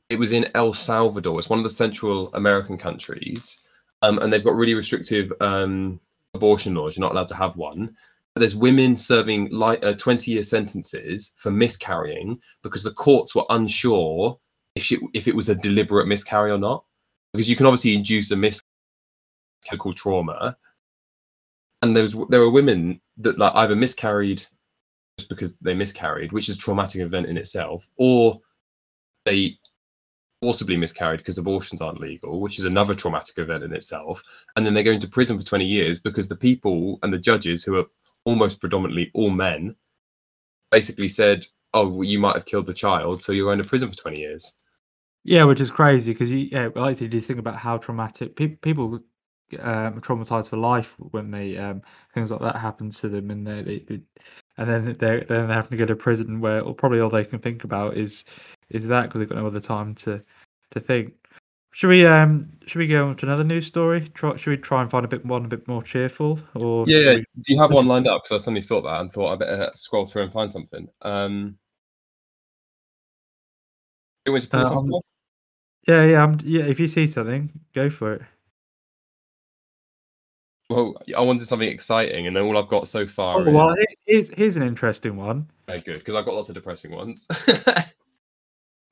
[0.08, 1.38] it was in El Salvador.
[1.38, 3.60] It's one of the Central American countries,
[4.02, 6.00] um, and they've got really restrictive um,
[6.34, 6.96] abortion laws.
[6.96, 7.94] You're not allowed to have one.
[8.38, 14.38] There's women serving like uh, 20 year sentences for miscarrying because the courts were unsure
[14.74, 16.84] if she, if it was a deliberate miscarry or not.
[17.32, 18.64] Because you can obviously induce a miscarriage
[19.78, 20.56] called trauma,
[21.82, 24.42] and there was there were women that like either miscarried
[25.18, 28.40] just because they miscarried, which is a traumatic event in itself, or
[29.26, 29.58] they
[30.40, 34.22] forcibly miscarried because abortions aren't legal, which is another traumatic event in itself.
[34.56, 37.64] And then they go into prison for 20 years because the people and the judges,
[37.64, 37.84] who are
[38.28, 39.74] almost predominantly all men,
[40.70, 43.90] basically said, Oh, well, you might have killed the child, so you're going to prison
[43.90, 44.54] for 20 years.
[45.24, 48.36] Yeah, which is crazy because you, yeah, like I said, you think about how traumatic
[48.36, 49.00] pe- people
[49.58, 51.82] um, are traumatized for life when they um,
[52.14, 54.00] things like that happens to them, and they, they, they
[54.58, 57.38] and then they're then having to go to prison where or probably all they can
[57.38, 58.24] think about is
[58.70, 60.22] is that because they've got no other time to
[60.72, 61.12] to think,
[61.78, 64.08] Should we um should we go on to another news story?
[64.12, 66.40] Try, should we try and find a bit one a bit more cheerful?
[66.56, 67.14] Or Yeah.
[67.14, 68.24] we- Do you have one lined up?
[68.24, 70.88] Because I suddenly thought that and thought I better scroll through and find something.
[71.02, 71.56] Um,
[74.24, 75.02] do you want to pull Uh, something I'm-
[75.86, 76.64] yeah, yeah, um, yeah.
[76.64, 78.22] If you see something, go for it.
[80.68, 83.76] Well, I wanted something exciting, and then all I've got so far Oh, is well,
[84.04, 85.48] here's here's an interesting one.
[85.68, 87.28] very good because I've got lots of depressing ones.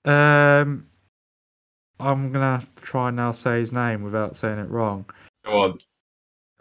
[0.04, 0.86] Um,
[1.98, 5.04] I'm gonna have to try and now say his name without saying it wrong.
[5.44, 5.78] Go on.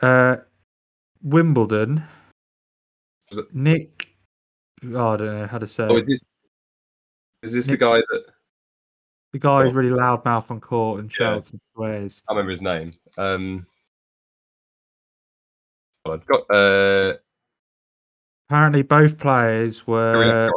[0.02, 0.38] Uh,
[1.22, 2.04] Wimbledon.
[3.32, 4.10] It- Nick.
[4.94, 5.84] Oh, I don't know how to say.
[5.84, 6.02] Oh, it.
[6.02, 6.26] is this
[7.44, 8.26] is this the guy that
[9.34, 9.76] The guy who's oh.
[9.76, 11.36] really loud mouth on court and Yeah.
[11.36, 12.22] shouts and swears.
[12.28, 12.94] I can't remember his name?
[13.18, 13.66] Um,
[16.06, 17.14] I've got uh,
[18.48, 20.52] Apparently, both players were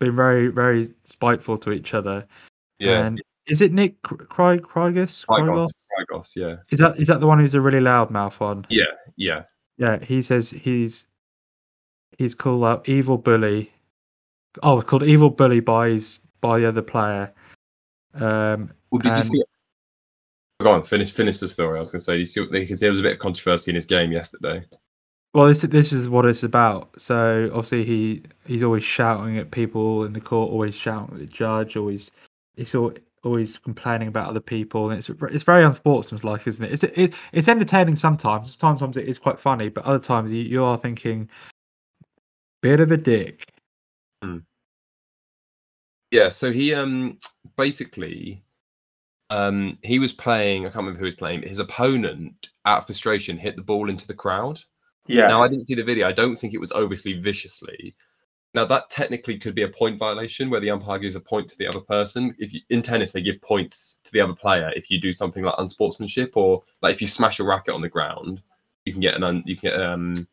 [0.00, 2.26] been very, very spiteful to each other.
[2.80, 5.24] yeah, And is it Nick Cry Krygos?
[5.26, 5.68] Krygos,
[6.10, 8.66] Krygos, yeah, Is that is that the one who's a really loud mouth on?
[8.68, 8.84] yeah,
[9.16, 9.44] yeah.
[9.78, 11.06] Yeah, he says he's
[12.18, 13.72] he's called out evil bully.
[14.62, 17.32] Oh, called evil bully by his by the other player.
[18.14, 19.42] Um, Well, did you see?
[20.60, 21.76] Go on, finish finish the story.
[21.78, 23.74] I was going to say, you see, because there was a bit of controversy in
[23.74, 24.62] his game yesterday.
[25.34, 26.90] well, this this is what it's about.
[27.00, 31.26] So obviously he he's always shouting at people in the court, always shouting at the
[31.26, 32.10] judge, always
[32.54, 32.92] he's al-
[33.24, 36.72] always complaining about other people, and it's it's very unsportsmanlike, isn't it?
[36.72, 38.56] It's it, it's entertaining sometimes.
[38.58, 41.28] Sometimes it is quite funny, but other times you, you are thinking,
[42.62, 43.46] bit of a dick.
[46.10, 47.18] Yeah, so he um
[47.56, 48.44] basically
[49.30, 50.62] um he was playing.
[50.62, 51.40] I can't remember who he was playing.
[51.40, 54.60] But his opponent, out of frustration, hit the ball into the crowd.
[55.06, 55.26] Yeah.
[55.26, 56.06] Now I didn't see the video.
[56.06, 57.94] I don't think it was obviously viciously.
[58.54, 61.58] Now that technically could be a point violation where the umpire gives a point to
[61.58, 62.34] the other person.
[62.38, 65.42] If you, in tennis they give points to the other player if you do something
[65.42, 68.42] like unsportsmanship or like if you smash a racket on the ground,
[68.84, 70.28] you can get an un, you can get um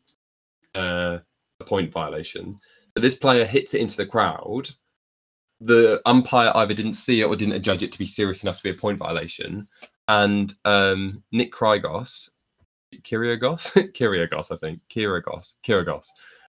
[0.74, 1.18] uh,
[1.60, 2.54] a point violation.
[2.96, 4.68] So this player hits it into the crowd.
[5.60, 8.62] The umpire either didn't see it or didn't judge it to be serious enough to
[8.62, 9.68] be a point violation.
[10.08, 12.30] And um, Nick Krygos,
[13.02, 16.08] Kyrgios, Kyrgios, I think, Kyrgios, Kyrgios.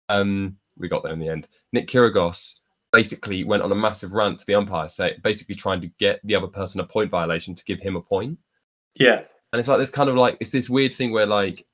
[0.07, 1.47] Um, we got there in the end.
[1.73, 2.59] Nick Kyrgios
[2.91, 6.35] basically went on a massive rant to the umpire, say basically trying to get the
[6.35, 8.37] other person a point violation to give him a point.
[8.95, 9.21] Yeah.
[9.53, 11.65] And it's like this kind of like it's this weird thing where like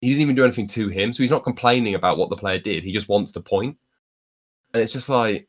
[0.00, 2.58] he didn't even do anything to him, so he's not complaining about what the player
[2.58, 2.84] did.
[2.84, 3.76] He just wants the point,
[4.72, 5.48] and it's just like,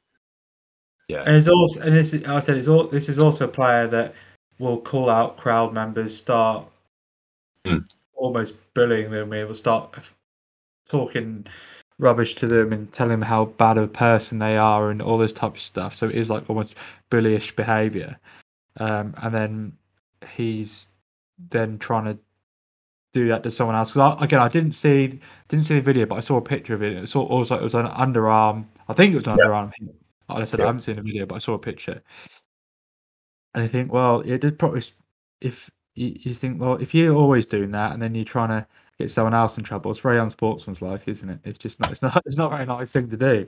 [1.09, 2.87] yeah, And it's also, and this is, I said, it's all.
[2.87, 4.15] This is also a player that
[4.57, 6.65] will call out crowd members, start
[7.65, 7.83] Mm.
[8.15, 9.29] almost bullying them.
[9.29, 9.97] We will start
[10.87, 11.45] talking
[11.97, 15.17] rubbish to them and tell them how bad of a person they are and all
[15.17, 15.95] this type of stuff.
[15.95, 16.75] So it is like almost
[17.09, 18.17] bullyish behaviour.
[18.77, 19.73] Um, and then
[20.35, 20.87] he's
[21.49, 22.17] then trying to
[23.13, 23.91] do that to someone else.
[23.91, 26.83] Because again, I didn't see didn't see the video, but I saw a picture of
[26.83, 26.93] it.
[26.93, 28.65] It was also it was an underarm.
[28.89, 29.45] I think it was an Yeah.
[29.45, 29.71] underarm.
[30.27, 30.65] Like I said, Yeah.
[30.65, 32.01] I haven't seen the video, but I saw a picture.
[33.53, 34.83] And you think, well, it did probably.
[35.41, 38.67] If you, you think, well, if you're always doing that, and then you're trying to
[38.99, 41.39] get someone else in trouble, it's very unsportsmanlike, isn't it?
[41.43, 41.91] It's just not.
[41.91, 42.21] It's not.
[42.25, 43.47] It's not a very nice thing to do.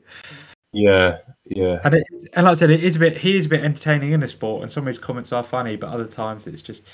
[0.73, 3.17] yeah, yeah, And it, and like I said, it is a bit.
[3.17, 5.75] He is a bit entertaining in the sport, and some of his comments are funny,
[5.75, 6.85] but other times it's just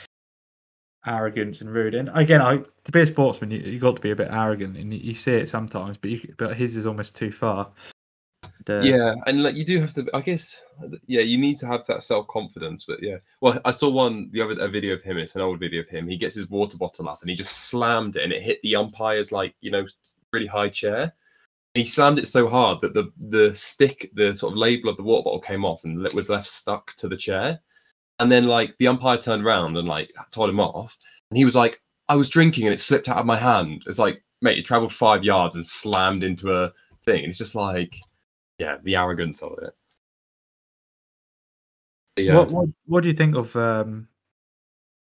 [1.06, 1.96] arrogance and rude.
[1.96, 4.78] And again, I to be a sportsman, you you got to be a bit arrogant,
[4.78, 7.72] and you, you see it sometimes, but you, but his is almost too far.
[8.70, 10.08] Uh, yeah, and like you do have to.
[10.14, 10.64] I guess,
[11.08, 12.86] yeah, you need to have that self confidence.
[12.88, 15.18] But yeah, well, I saw one the other a video of him.
[15.18, 16.08] It's an old video of him.
[16.08, 18.76] He gets his water bottle up and he just slammed it, and it hit the
[18.76, 19.86] umpire's like you know
[20.32, 21.14] really high chair.
[21.76, 25.04] he slammed it so hard that the the stick, the sort of label of the
[25.04, 27.60] water bottle came off and it was left stuck to the chair.
[28.20, 30.98] And then like the umpire turned around and like told him off,
[31.32, 34.00] and he was like, "I was drinking and it slipped out of my hand." It's
[34.00, 36.72] like, mate, it travelled five yards and slammed into a
[37.06, 37.24] thing.
[37.24, 37.96] And it's just like,
[38.58, 39.76] yeah, the arrogance of it.
[42.18, 43.54] Yeah, What, what what do you think of?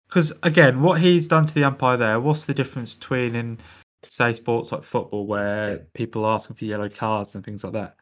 [0.09, 3.59] Because again, what he's done to the umpire there, what's the difference between in
[4.05, 7.97] say sports like football where people are asking for yellow cards and things like that?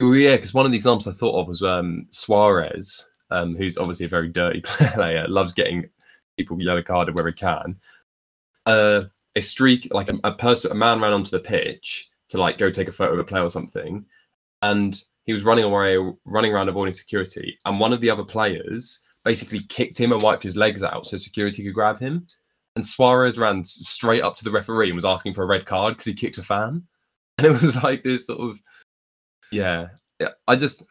[0.00, 3.76] Well, yeah, because one of the examples I thought of was um, Suarez, um, who's
[3.76, 5.88] obviously a very dirty player, loves getting
[6.38, 7.76] people yellow carded where he can.
[8.64, 9.02] Uh,
[9.36, 12.70] a streak, like a, a person, a man ran onto the pitch to like go
[12.70, 14.04] take a photo of a player or something,
[14.62, 19.00] and he was running away, running around avoiding security, and one of the other players
[19.24, 22.26] basically kicked him and wiped his legs out so security could grab him.
[22.76, 25.94] And Suarez ran straight up to the referee and was asking for a red card
[25.94, 26.82] because he kicked a fan,
[27.38, 28.60] and it was like this sort of
[29.52, 29.88] yeah,
[30.46, 30.84] I just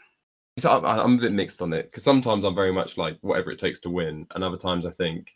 [0.58, 3.51] So I- I'm a bit mixed on it because sometimes I'm very much like whatever
[3.51, 5.32] it takes to win, and other times I think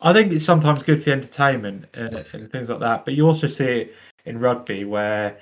[0.00, 3.04] I think it's sometimes good for entertainment and, and things like that.
[3.04, 5.38] But you also see it in rugby where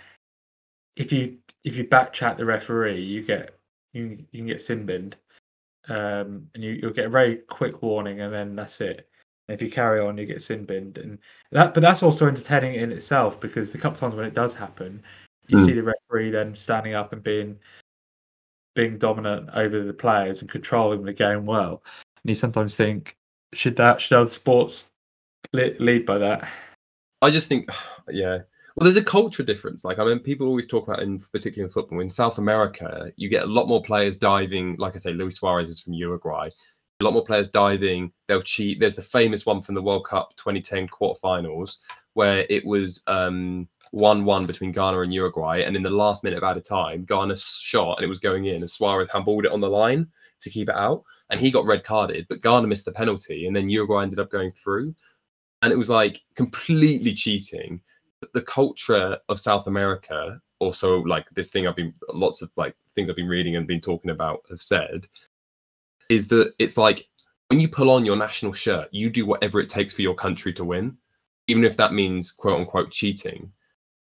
[1.01, 3.59] if you if you backchat the referee, you get
[3.93, 5.17] you, you can get sin binned,
[5.89, 9.09] um, and you, you'll get a very quick warning, and then that's it.
[9.49, 11.19] And if you carry on, you get sin binned, and
[11.53, 11.73] that.
[11.73, 15.03] But that's also entertaining in itself because the couple times when it does happen,
[15.49, 15.67] you Mm.
[15.67, 17.59] see the referee then standing up and being
[18.75, 21.83] being dominant over the players and controlling the game well.
[22.23, 23.17] And you sometimes think,
[23.55, 24.91] should that should other sports
[25.53, 26.49] lead by that?
[27.23, 27.69] I just think,
[28.11, 28.41] yeah.
[28.81, 29.85] Well, there's a culture difference.
[29.85, 33.29] Like, I mean, people always talk about, in particularly in football, in South America, you
[33.29, 34.77] get a lot more players diving.
[34.77, 36.49] Like I say, Luis Suarez is from Uruguay.
[37.01, 38.11] A lot more players diving.
[38.27, 38.81] They'll cheat.
[38.81, 41.77] There's the famous one from the World Cup 2010 quarterfinals
[42.14, 45.59] where it was um, 1 1 between Ghana and Uruguay.
[45.59, 48.62] And in the last minute of added time, Ghana shot and it was going in,
[48.62, 50.09] and Suarez handballed it on the line
[50.40, 51.05] to keep it out.
[51.29, 53.47] And he got red carded, but Ghana missed the penalty.
[53.47, 54.95] And then Uruguay ended up going through.
[55.61, 57.83] And it was like completely cheating
[58.35, 63.09] the culture of South America, also like this thing I've been lots of like things
[63.09, 65.07] I've been reading and been talking about have said,
[66.09, 67.09] is that it's like
[67.49, 70.53] when you pull on your national shirt, you do whatever it takes for your country
[70.53, 70.97] to win,
[71.47, 73.51] even if that means quote unquote cheating.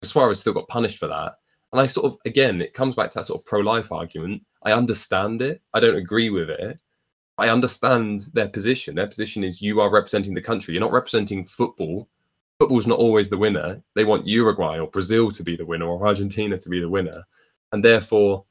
[0.02, 1.36] Suarez still got punished for that.
[1.72, 4.44] And I sort of again, it comes back to that sort of pro-life argument.
[4.62, 5.62] I understand it.
[5.72, 6.78] I don't agree with it.
[7.38, 8.94] I understand their position.
[8.94, 10.74] Their position is you are representing the country.
[10.74, 12.08] You're not representing football
[12.60, 13.82] football's not always the winner.
[13.94, 17.24] They want Uruguay or Brazil to be the winner or Argentina to be the winner.
[17.72, 18.44] And therefore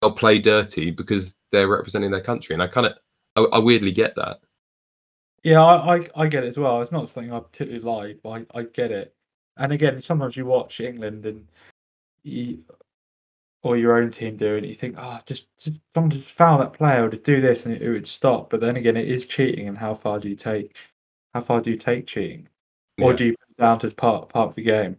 [0.00, 2.54] they'll play dirty because they're representing their country.
[2.54, 2.92] And I kind of,
[3.34, 4.38] I, I weirdly get that.
[5.42, 6.80] Yeah, I, I I get it as well.
[6.82, 9.12] It's not something I particularly like, but I, I get it.
[9.56, 11.48] And again, sometimes you watch England and
[12.22, 12.60] you
[13.64, 16.72] or your own team do and you think, oh, just, just someone just foul that
[16.72, 18.50] player or just do this, and it, it would stop.
[18.50, 20.76] But then again, it is cheating, and how far do you take?
[21.34, 22.48] How far do you take cheating,
[23.02, 24.96] or do you put it down to as part part of the game?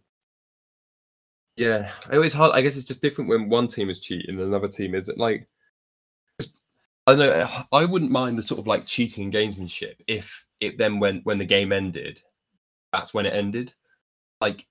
[1.56, 2.52] Yeah, it was hard.
[2.54, 5.18] I guess it's just different when one team is cheating and another team isn't.
[5.20, 5.48] Like,
[7.06, 7.48] I don't know.
[7.72, 11.38] I wouldn't mind the sort of like cheating and gamesmanship if it then went when
[11.38, 12.22] the game ended.
[12.92, 13.74] That's when it ended.
[14.42, 14.66] Like,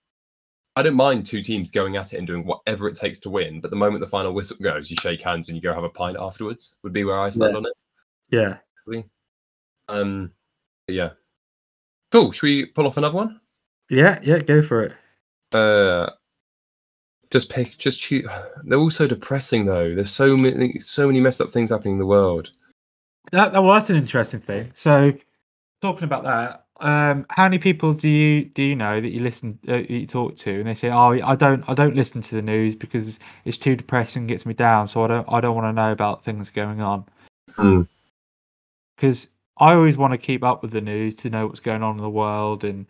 [0.74, 3.60] I don't mind two teams going at it and doing whatever it takes to win.
[3.60, 5.88] But the moment the final whistle goes, you shake hands and you go have a
[5.90, 6.76] pint afterwards.
[6.82, 7.58] Would be where I stand Yeah.
[7.58, 7.72] on it.
[8.30, 8.56] Yeah,
[9.88, 10.32] Um,
[10.86, 11.10] but yeah.
[12.12, 12.30] Cool.
[12.32, 13.40] Should we pull off another one?
[13.88, 14.38] yeah, yeah.
[14.40, 14.92] Go for it.
[15.52, 16.10] Uh,
[17.30, 18.26] just pick, just choose.
[18.64, 19.94] They're all so depressing though.
[19.94, 22.50] There's so many, so many messed up things happening in the world.
[23.32, 24.70] That, that that's an interesting thing.
[24.74, 25.12] So,
[25.80, 29.58] talking about that, um, how many people do you do you know that you listen
[29.66, 32.34] uh, that you talk to, and they say, "Oh, I don't, I don't listen to
[32.34, 35.66] the news because it's too depressing, gets me down, so I don't, I don't want
[35.66, 37.06] to know about things going on."
[37.52, 37.82] Hmm.
[38.96, 41.96] Because I always want to keep up with the news to know what's going on
[41.96, 42.86] in the world, and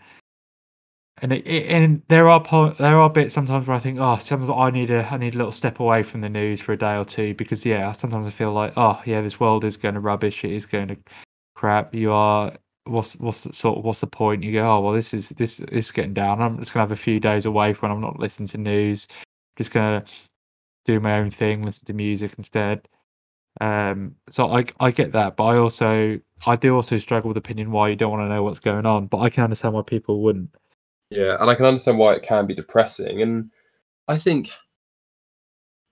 [1.18, 4.18] and it, it, and there are po- there are bits sometimes where I think, oh,
[4.18, 6.78] sometimes I need a I need a little step away from the news for a
[6.78, 9.94] day or two because yeah, sometimes I feel like, oh yeah, this world is going
[9.94, 10.96] to rubbish, it is going to
[11.54, 11.94] crap.
[11.94, 12.52] You are
[12.84, 14.42] what's what's the sort of what's the point?
[14.42, 16.42] You go, oh well, this is this is getting down.
[16.42, 19.06] I'm just gonna have a few days away when I'm not listening to news.
[19.56, 20.04] Just gonna
[20.84, 22.88] do my own thing, listen to music instead.
[23.62, 27.70] Um, so I I get that, but I also I do also struggle with opinion
[27.70, 29.06] why you don't want to know what's going on.
[29.06, 30.50] But I can understand why people wouldn't.
[31.10, 33.22] Yeah, and I can understand why it can be depressing.
[33.22, 33.52] And
[34.08, 34.50] I think,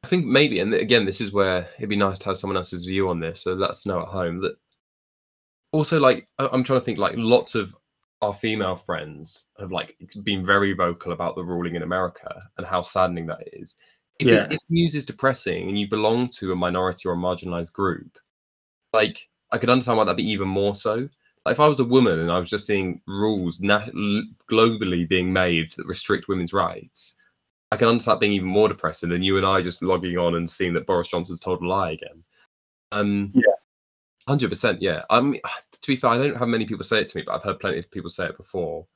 [0.02, 2.86] I think maybe, and again, this is where it'd be nice to have someone else's
[2.86, 3.42] view on this.
[3.42, 4.56] So let us know at home that.
[5.72, 7.76] Also, like I'm trying to think, like lots of
[8.20, 12.82] our female friends have like been very vocal about the ruling in America and how
[12.82, 13.76] saddening that is.
[14.20, 14.48] If, it- Yeah.
[14.50, 18.18] if news is depressing and you belong to a minority or a marginalized group,
[18.92, 21.08] like I could understand why that'd be even more so.
[21.46, 23.86] Like if I was a woman and I was just seeing rules na-
[24.50, 27.16] globally being made that restrict women's rights,
[27.72, 30.34] I can understand that being even more depressing than you and I just logging on
[30.34, 32.22] and seeing that Boris Johnson's told a lie again.
[32.92, 33.52] Um, Yeah.
[34.28, 34.82] hundred percent.
[34.82, 35.02] Yeah.
[35.08, 35.40] I mean,
[35.72, 37.60] to be fair, I don't have many people say it to me, but I've heard
[37.60, 38.86] plenty of people say it before.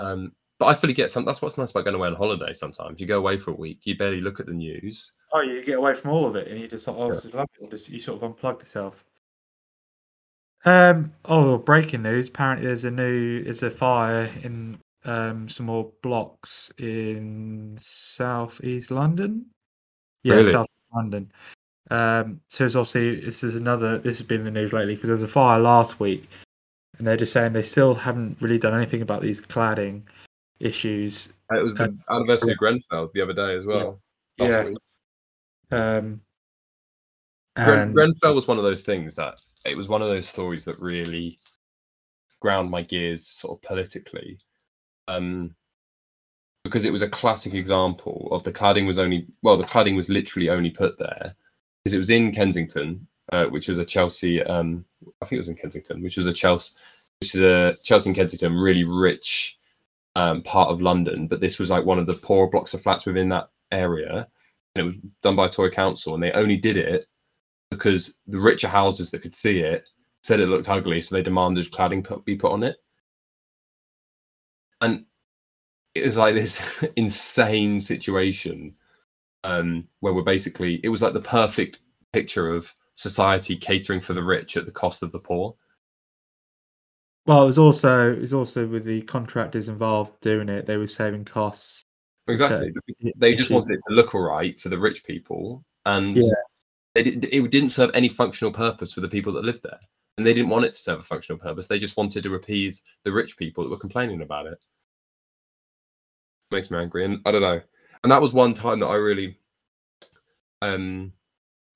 [0.00, 1.24] Um, but I fully get some.
[1.24, 2.52] That's what's nice about going away on holiday.
[2.52, 5.14] Sometimes you go away for a week, you barely look at the news.
[5.32, 7.14] Oh, you get away from all of it, and you just sort of, oh, Yeah.
[7.14, 7.68] this is lovely.
[7.68, 9.04] Just you sort of unplug yourself.
[10.64, 11.12] Um.
[11.24, 12.28] Oh, breaking news!
[12.28, 19.46] Apparently, there's a new, there's a fire in um some more blocks in southeast London.
[20.22, 20.52] Yeah, Really?
[20.52, 21.32] south London.
[21.90, 22.40] Um.
[22.46, 23.98] So it's obviously this is another.
[23.98, 26.28] This has been in the news lately because there was a fire last week,
[26.98, 30.02] and they're just saying they still haven't really done anything about these cladding
[30.60, 31.32] issues.
[31.50, 34.00] And It was the anniversary of Grenfell the other day as well.
[34.38, 34.78] last
[35.70, 35.96] Yeah.
[35.96, 36.20] Um,
[37.56, 40.78] And Grenfell was one of those things that it was one of those stories that
[40.80, 41.38] really
[42.40, 44.38] ground my gears sort of politically.
[45.08, 45.54] Um,
[46.64, 50.08] because it was a classic example of the cladding was only well, the cladding was
[50.08, 51.34] literally only put there
[51.82, 54.42] because it was in Kensington, uh, which was a Chelsea.
[54.44, 54.84] Um,
[55.20, 56.76] I think it was in Kensington, which was a Chelsea,
[57.20, 59.58] which is a Chelsea and Kensington, really rich
[60.16, 61.26] um, part of London.
[61.26, 64.28] But this was like one of the poorer blocks of flats within that area,
[64.74, 67.06] and it was done by Tory Council, and they only did it
[67.70, 69.88] because the richer houses that could see it
[70.22, 72.76] said it looked ugly, so they demanded cladding put, be put on it.
[74.80, 75.04] And
[75.94, 78.74] it was like this insane situation
[79.44, 81.80] um, where we're basically, it was like the perfect
[82.12, 85.54] picture of society catering for the rich at the cost of the poor.
[87.26, 90.66] Well, it was also it was also with the contractors involved doing it.
[90.66, 91.84] They were saving costs.
[92.28, 92.72] Exactly.
[93.00, 95.64] it- they just wanted it to look all right for the rich people.
[95.86, 97.02] And Yeah.
[97.02, 99.80] did, it didn't serve any functional purpose for the people that lived there.
[100.18, 101.66] And they didn't want it to serve a functional purpose.
[101.66, 104.58] They just wanted to appease the rich people that were complaining about it.
[106.50, 107.04] Makes me angry.
[107.04, 107.60] And I don't know.
[108.02, 109.38] And that was one time that I really
[110.60, 111.12] um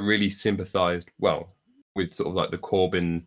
[0.01, 1.57] really sympathized well
[1.95, 3.27] with sort of like the Corbyn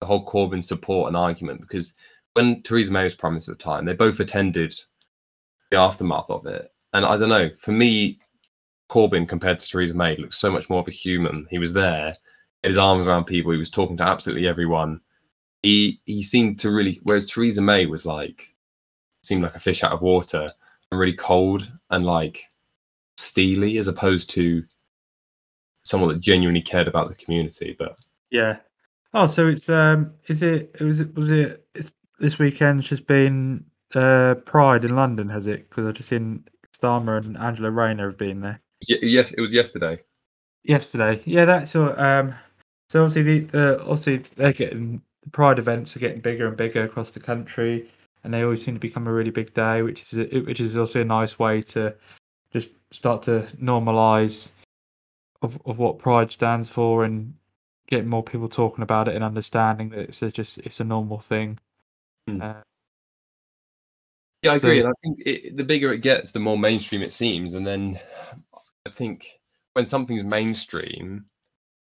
[0.00, 1.94] the whole Corbyn support and argument because
[2.34, 4.74] when Theresa May was prime minister at the time, they both attended
[5.70, 6.72] the aftermath of it.
[6.92, 8.18] And I don't know, for me,
[8.88, 11.46] Corbyn compared to Theresa May looks so much more of a human.
[11.50, 12.16] He was there,
[12.62, 15.00] had his arms around people, he was talking to absolutely everyone.
[15.62, 18.54] He he seemed to really whereas Theresa May was like
[19.22, 20.50] seemed like a fish out of water
[20.90, 22.42] and really cold and like
[23.18, 24.64] steely as opposed to
[25.84, 27.76] someone that genuinely cared about the community.
[27.78, 27.98] But
[28.30, 28.56] Yeah.
[29.12, 30.74] Oh, so it's um, is it?
[30.78, 31.66] It was it was it?
[31.74, 35.68] It's this weekend's just been uh Pride in London, has it?
[35.68, 36.44] Because I've just seen
[36.78, 39.98] Starmer and Angela Rayner have been there y- yes, it was yesterday.
[40.64, 41.20] yesterday.
[41.24, 41.98] Yeah, that's all.
[41.98, 42.34] Um,
[42.88, 46.84] so obviously the, the obviously they're getting the Pride events are getting bigger and bigger
[46.84, 47.90] across the country,
[48.24, 50.76] and they always seem to become a really big day, which is a, which is
[50.76, 51.94] also a nice way to
[52.52, 54.48] just start to normalise
[55.42, 57.34] of, of what Pride stands for and
[57.90, 61.18] getting more people talking about it and understanding that it's a just it's a normal
[61.18, 61.58] thing.
[62.28, 62.42] Mm.
[62.42, 62.62] Uh,
[64.42, 64.78] Yeah, I So- agree.
[64.80, 67.52] And I think it, the bigger it gets, the more mainstream it seems.
[67.54, 68.00] And then
[68.86, 69.38] I think
[69.74, 71.26] when something's mainstream,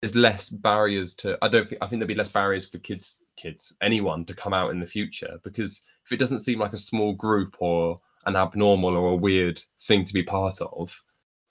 [0.02, 1.38] there's less barriers to.
[1.42, 1.82] I don't think.
[1.82, 4.86] I think there'll be less barriers for kids, kids, anyone to come out in the
[4.86, 9.16] future because if it doesn't seem like a small group or an abnormal or a
[9.16, 11.04] weird thing to be part of,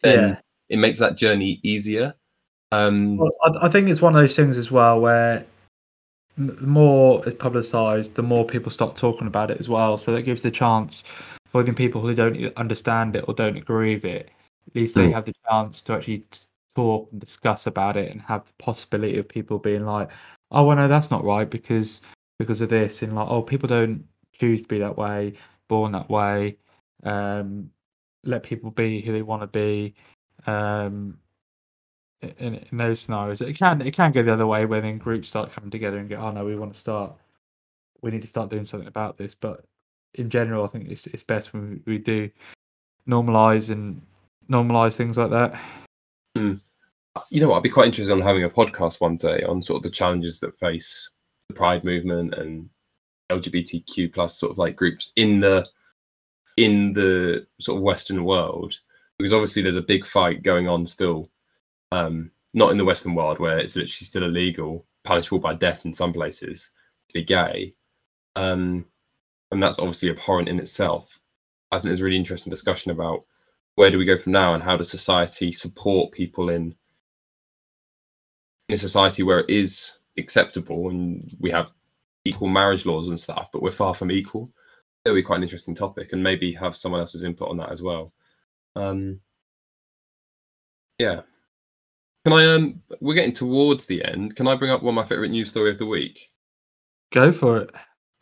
[0.02, 0.40] then Yeah.
[0.68, 2.14] it makes that journey easier.
[2.74, 5.44] Um, Well, I, I think it's one of those things as well where
[6.36, 9.98] the more it's publicised, the more people start talking about it as well.
[9.98, 11.04] So that gives the chance
[11.46, 14.30] for the people who don't understand it or don't agree with it.
[14.68, 15.12] At least they Mm.
[15.12, 16.24] have the chance to actually
[16.74, 20.10] talk and discuss about it and have the possibility of people being like,
[20.50, 22.00] "Oh, well, no, that's not right because
[22.38, 25.34] because of this," and like, "Oh, people don't choose to be that way,
[25.68, 26.56] born that way."
[27.04, 27.70] Um,
[28.24, 29.94] let people be who they want to be.
[30.46, 31.18] Um,
[32.38, 33.40] in, in those scenarios.
[33.40, 36.08] It can it can go the other way when then groups start coming together and
[36.08, 37.14] go, oh no, we want to start,
[38.02, 39.34] we need to start doing something about this.
[39.34, 39.64] But
[40.14, 42.30] in general, I think it's it's best when we, we do
[43.08, 44.00] normalize and
[44.50, 45.60] normalize things like that.
[46.36, 46.54] Hmm.
[47.30, 47.58] you know what?
[47.58, 50.40] I'd be quite interested on having a podcast one day on sort of the challenges
[50.40, 51.10] that face
[51.48, 52.68] the Pride movement and
[53.30, 55.66] LGBTQ plus sort of like groups in the
[56.56, 58.78] in the sort of Western world,
[59.18, 61.28] because obviously there's a big fight going on still,
[61.94, 65.94] um, not in the Western world where it's literally still illegal, punishable by death in
[65.94, 66.70] some places
[67.08, 67.74] to be gay,
[68.36, 68.84] um,
[69.50, 71.20] and that's obviously abhorrent in itself.
[71.70, 73.24] I think there's a really interesting discussion about
[73.76, 76.74] where do we go from now and how does society support people in
[78.68, 81.72] in a society where it is acceptable and we have
[82.24, 84.50] equal marriage laws and stuff, but we're far from equal.
[85.04, 87.82] It'll be quite an interesting topic, and maybe have someone else's input on that as
[87.82, 88.12] well.
[88.74, 89.20] Um,
[90.98, 91.22] yeah.
[92.24, 92.46] Can I?
[92.46, 94.34] Um, we're getting towards the end.
[94.34, 96.30] Can I bring up one of my favorite news story of the week?
[97.12, 97.70] Go for it.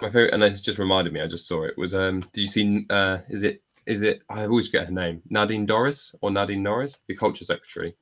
[0.00, 1.20] My favorite, and it's just reminded me.
[1.20, 1.78] I just saw it.
[1.78, 2.84] Was um, do you see?
[2.90, 3.62] Uh, is it?
[3.86, 4.22] Is it?
[4.28, 5.22] I always forget her name.
[5.30, 7.94] Nadine Dorries or Nadine Norris, the culture secretary.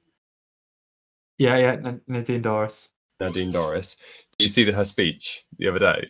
[1.36, 2.88] Yeah, yeah, Nadine Dorries.
[3.20, 3.98] Nadine Dorries.
[4.38, 6.08] Did you see the, her speech the other day?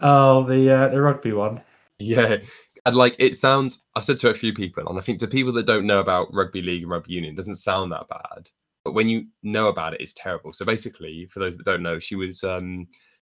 [0.00, 1.60] Oh, the uh, the rugby one.
[2.00, 2.38] Yeah.
[2.86, 5.52] And like it sounds I said to a few people, and I think to people
[5.54, 8.50] that don't know about rugby league and rugby union, it doesn't sound that bad.
[8.88, 10.54] But when you know about it, it's terrible.
[10.54, 12.86] So basically, for those that don't know, she was um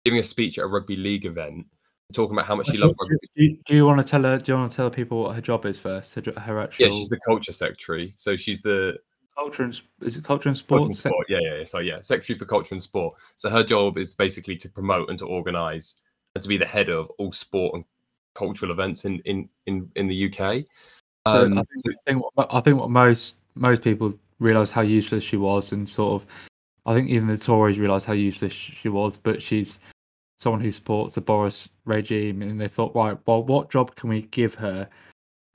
[0.04, 1.64] giving a speech at a rugby league event,
[2.12, 3.16] talking about how much she loved rugby.
[3.36, 4.36] Do you, do you want to tell her?
[4.36, 6.12] Do you want to tell people what her job is first?
[6.16, 6.86] Her, her actual.
[6.86, 8.12] Yeah, she's the culture secretary.
[8.16, 8.98] So she's the
[9.38, 10.80] culture and is it culture and sport?
[10.80, 11.26] Culture and sport.
[11.28, 11.64] Yeah, yeah, yeah.
[11.64, 13.14] So yeah, secretary for culture and sport.
[13.36, 16.00] So her job is basically to promote and to organise
[16.34, 17.84] and to be the head of all sport and
[18.34, 20.64] cultural events in in in, in the UK.
[21.26, 24.12] Um, I, think, I, think what, I think what most most people
[24.44, 26.28] realise how useless she was, and sort of,
[26.86, 29.16] I think even the Tories realise how useless she was.
[29.16, 29.78] But she's
[30.38, 34.22] someone who supports the Boris regime, and they thought, right, well, what job can we
[34.22, 34.88] give her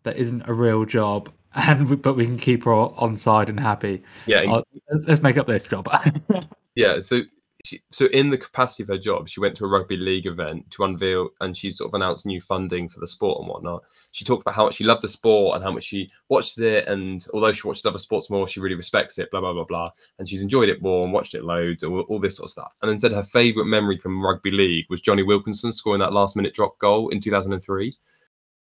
[0.03, 3.59] that isn't a real job, and we, but we can keep her on side and
[3.59, 4.03] happy?
[4.25, 4.61] Yeah, uh,
[5.07, 5.87] let's make up this job.
[6.75, 7.21] yeah, so
[7.65, 10.69] she, so in the capacity of her job, she went to a rugby league event
[10.71, 13.83] to unveil, and she sort of announced new funding for the sport and whatnot.
[14.11, 16.87] She talked about how much she loved the sport and how much she watches it,
[16.87, 19.29] and although she watches other sports more, she really respects it.
[19.31, 22.19] Blah blah blah blah, and she's enjoyed it more and watched it loads, all, all
[22.19, 22.73] this sort of stuff.
[22.81, 26.35] And then said her favourite memory from rugby league was Jonny Wilkinson scoring that last
[26.35, 27.93] minute drop goal in 2003.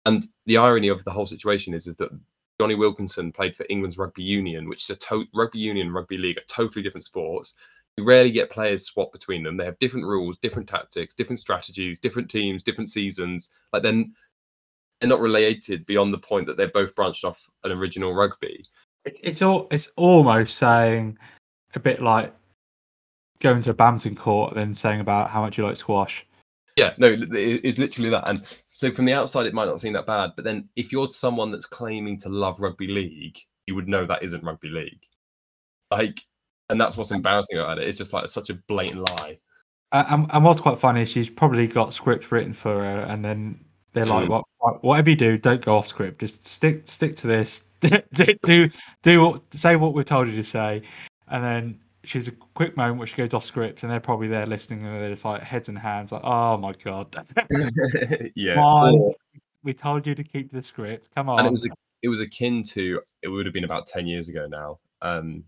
[0.07, 2.11] And the irony of the whole situation is, is that
[2.59, 6.39] Jonny Wilkinson played for England's rugby union, which is a to- rugby union, rugby league,
[6.39, 7.55] are totally different sports
[7.99, 9.57] you rarely get players swap between them.
[9.57, 13.51] They have different rules, different tactics, different strategies, different teams, different seasons.
[13.73, 14.15] Like then
[15.01, 18.65] they're not related beyond the point that they're both branched off an original rugby.
[19.05, 21.19] it's all it's almost saying
[21.75, 22.33] a bit like
[23.41, 26.25] going to a badminton court and then saying about how much you like squash.
[26.77, 28.29] Yeah, no, it's literally that.
[28.29, 31.11] And so from the outside, it might not seem that bad, but then if you're
[31.11, 35.03] someone that's claiming to love rugby league, you would know that isn't rugby league.
[35.91, 36.21] Like
[36.71, 37.89] and that's what's embarrassing about it.
[37.89, 39.39] It's just like such a blatant lie.
[39.93, 43.65] Uh, and, and what's quite funny she's probably got scripts written for her, and then
[43.93, 44.29] they're mm.
[44.29, 44.85] like, "What?
[44.85, 46.21] Whatever you do, don't go off script.
[46.21, 47.65] Just stick stick to this.
[48.43, 48.69] do
[49.03, 50.83] do what say what we've told you to say."
[51.29, 54.47] And then she's a quick moment where she goes off script, and they're probably there
[54.47, 57.17] listening, and they're just like heads and hands, like, "Oh my god,
[58.35, 59.15] yeah." Or,
[59.65, 61.09] we told you to keep the script.
[61.15, 61.41] Come on.
[61.41, 61.71] And it was a,
[62.03, 64.79] it was akin to it would have been about ten years ago now.
[65.03, 65.45] Um,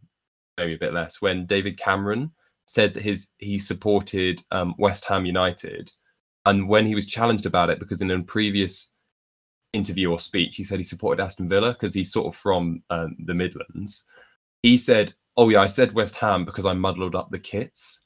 [0.61, 2.31] maybe a bit less, when David Cameron
[2.67, 5.93] said that his he supported um, West Ham United,
[6.47, 8.93] and when he was challenged about it, because in a previous
[9.73, 13.17] interview or speech he said he supported Aston Villa because he's sort of from um,
[13.27, 14.05] the Midlands.
[14.63, 18.03] He said, "Oh yeah, I said West Ham because I muddled up the kits."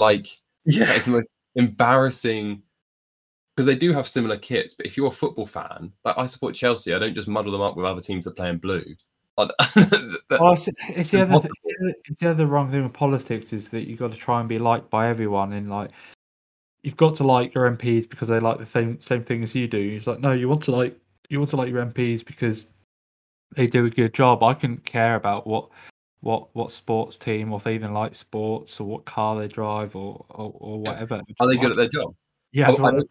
[0.00, 0.26] Like,
[0.64, 2.62] yeah, it's the most embarrassing
[3.54, 4.74] because they do have similar kits.
[4.74, 7.60] But if you're a football fan, like I support Chelsea, I don't just muddle them
[7.62, 8.84] up with other teams that play in blue.
[9.38, 11.40] well, it's, it's, the other,
[12.04, 14.58] it's the other wrong thing with politics is that you've got to try and be
[14.58, 15.90] liked by everyone, and like
[16.82, 19.66] you've got to like your MPs because they like the same same thing as you
[19.66, 19.96] do.
[19.96, 20.96] It's like no, you want to like
[21.28, 22.66] you want to like your MPs because
[23.56, 24.42] they do a good job.
[24.42, 25.68] I couldn't care about what
[26.20, 29.96] what what sports team or if they even like sports or what car they drive
[29.96, 31.20] or or, or whatever.
[31.40, 32.14] Are they good at their job?
[32.52, 33.02] Yeah, oh,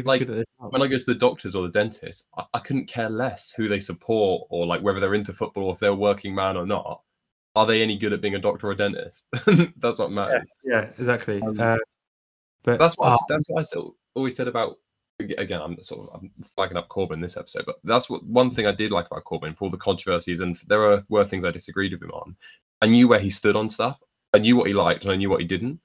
[0.00, 0.26] like
[0.58, 3.68] when I go to the doctors or the dentist, I, I, couldn't care less who
[3.68, 6.66] they support or like whether they're into football or if they're a working man or
[6.66, 7.02] not.
[7.54, 9.26] Are they any good at being a doctor or a dentist?
[9.76, 10.44] that's what matters.
[10.64, 11.42] Yeah, yeah exactly.
[11.42, 11.76] Um, uh,
[12.62, 14.78] but that's what uh, I, that's what I still always said about.
[15.20, 18.66] Again, I'm sort of I'm flagging up Corbyn this episode, but that's what one thing
[18.66, 21.50] I did like about Corbyn for all the controversies, and there were were things I
[21.50, 22.34] disagreed with him on.
[22.80, 24.00] I knew where he stood on stuff.
[24.32, 25.78] I knew what he liked, and I knew what he didn't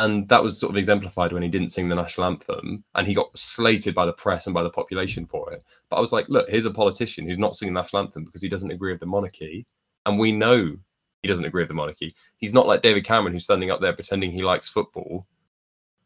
[0.00, 3.14] and that was sort of exemplified when he didn't sing the national anthem and he
[3.14, 5.64] got slated by the press and by the population for it.
[5.88, 8.42] But i was like look here's a politician who's not singing the national anthem because
[8.42, 9.66] he doesn't agree with the monarchy.
[10.04, 10.76] And we know
[11.22, 12.14] he doesn't agree with the monarchy.
[12.38, 15.26] He's not like david cameron who's standing up there pretending he likes football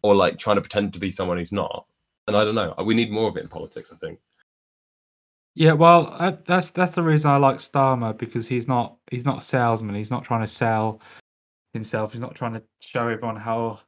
[0.03, 1.87] or like trying to pretend to be someone he's not.
[2.29, 2.75] And i don't know.
[2.85, 4.19] We need more of it in politics i think.
[5.55, 9.41] Yeah, well, uh, that's that's the reason I like Starmer because he's not he's not
[9.41, 9.97] a salesman.
[9.97, 11.01] He's not trying to sell
[11.73, 12.13] himself.
[12.13, 13.81] He's not trying to show everyone how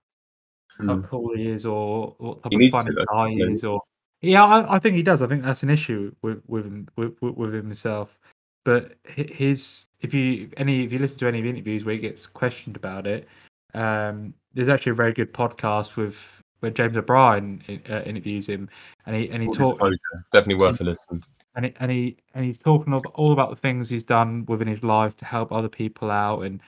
[0.78, 1.02] how hmm.
[1.02, 3.64] cool he is or what type he of funny guy he is.
[3.64, 3.80] Or
[4.20, 5.20] yeah, I, I, think he does.
[5.20, 8.18] I think that's an issue with with him, with, with himself.
[8.64, 12.00] But his if you any if you listen to any of the interviews where he
[12.00, 13.28] gets questioned about it,
[13.74, 16.16] um, there's actually a very good podcast with
[16.60, 17.60] where James O'Brien
[17.90, 18.68] uh, interviews him,
[19.06, 19.78] and he and he talks.
[19.82, 21.22] It's definitely worth a listen.
[21.54, 24.68] And he, and he and he's talking of all about the things he's done within
[24.68, 26.60] his life to help other people out, and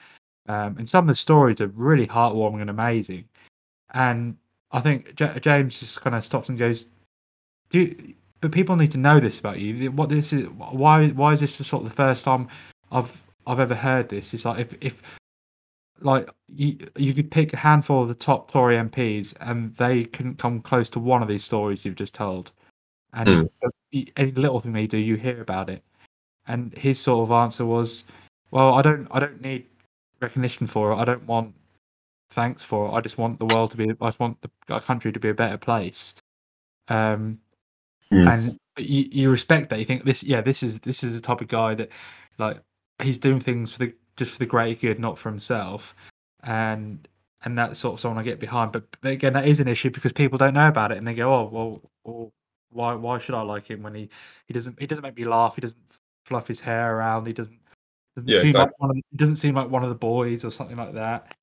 [0.49, 3.25] um, and some of the stories are really heartwarming and amazing.
[3.93, 4.37] And
[4.73, 6.85] I think J- James just kind of stops and goes,
[7.71, 9.91] "Do you, but people need to know this about you.
[9.93, 10.47] What this is?
[10.49, 11.09] Why?
[11.09, 12.49] Why is this the sort of the first time
[12.93, 14.35] I've I've ever heard this?
[14.35, 15.03] It's like if if
[16.01, 20.39] like you you could pick a handful of the top Tory MPs and they couldn't
[20.39, 22.51] come close to one of these stories you've just told.
[23.15, 23.49] And
[23.93, 24.11] mm.
[24.17, 25.83] any little thing they do, you hear about it.
[26.49, 28.05] And his sort of answer was,
[28.51, 29.65] "Well, I don't I don't need
[30.21, 30.97] recognition for it.
[30.97, 31.55] I don't want
[32.31, 32.93] thanks for it.
[32.93, 33.91] I just want the world to be.
[34.01, 36.15] I just want the country to be a better place.
[36.89, 37.39] Um,
[38.13, 38.29] mm.
[38.29, 39.79] and you, you respect that.
[39.79, 41.91] You think this, yeah, this is this is the type of guy that,
[42.39, 42.61] like,
[43.03, 45.95] he's doing things for the just for the greater good, not for himself,
[46.43, 47.07] and
[47.45, 48.73] and that's sort of someone I get behind.
[48.73, 51.15] But, but again, that is an issue because people don't know about it, and they
[51.15, 52.33] go, "Oh, well, well
[52.71, 54.11] why why should I like him when he
[54.47, 55.55] he doesn't he doesn't make me laugh?
[55.55, 55.79] He doesn't
[56.25, 57.27] fluff his hair around.
[57.27, 57.59] He doesn't
[58.17, 58.61] doesn't Yeah, seem exactly.
[58.61, 61.35] like one of, he doesn't seem like one of the boys or something like that."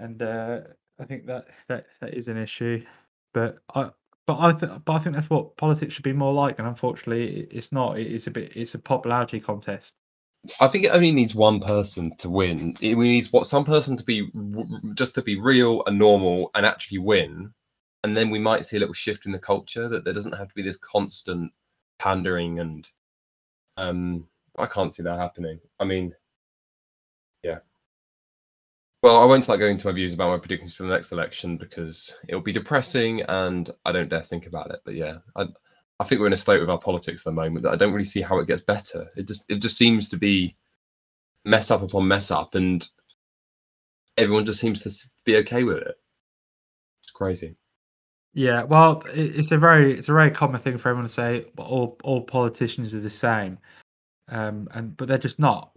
[0.00, 0.60] And uh,
[0.98, 2.84] I think that that that is an issue.
[3.32, 3.90] But I
[4.26, 7.48] but I th- but I think that's what politics should be more like, and unfortunately,
[7.50, 7.98] it's not.
[7.98, 8.52] It's a bit.
[8.56, 9.94] It's a popularity contest.
[10.60, 12.76] I think it only needs one person to win.
[12.80, 14.30] It needs what some person to be
[14.94, 17.52] just to be real and normal and actually win,
[18.02, 20.48] and then we might see a little shift in the culture that there doesn't have
[20.48, 21.52] to be this constant
[21.98, 22.88] pandering and
[23.76, 24.26] um
[24.58, 25.60] I can't see that happening.
[25.80, 26.14] I mean,
[27.42, 27.58] yeah.
[29.02, 31.56] Well, I won't start going into my views about my predictions for the next election
[31.56, 34.80] because it'll be depressing and I don't dare think about it.
[34.84, 35.46] But yeah, I,
[36.00, 37.92] I think we're in a state with our politics at the moment that I don't
[37.92, 39.10] really see how it gets better.
[39.16, 40.54] It just it just seems to be
[41.44, 42.88] mess up upon mess up, and
[44.16, 45.96] everyone just seems to be okay with it.
[47.02, 47.56] It's crazy.
[48.32, 51.96] Yeah, well, it's a very it's a very common thing for everyone to say all
[52.02, 53.58] all politicians are the same,
[54.28, 55.72] um, and but they're just not.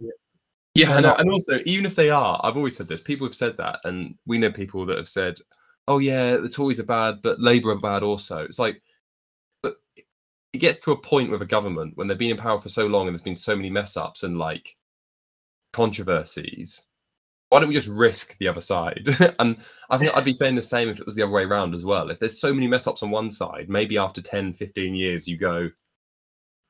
[0.74, 1.20] Yeah, Why and, not?
[1.20, 3.00] and also even if they are, I've always said this.
[3.00, 5.38] People have said that, and we know people that have said,
[5.86, 8.80] "Oh yeah, the Tories are bad, but Labour are bad also." It's like,
[9.62, 9.76] but
[10.52, 12.86] it gets to a point with a government when they've been in power for so
[12.86, 14.76] long and there's been so many mess ups and like
[15.72, 16.84] controversies.
[17.50, 19.08] Why don't we just risk the other side?
[19.38, 19.56] and
[19.88, 21.84] I think I'd be saying the same if it was the other way around as
[21.84, 22.10] well.
[22.10, 25.38] If there's so many mess ups on one side, maybe after 10, 15 years, you
[25.38, 25.70] go,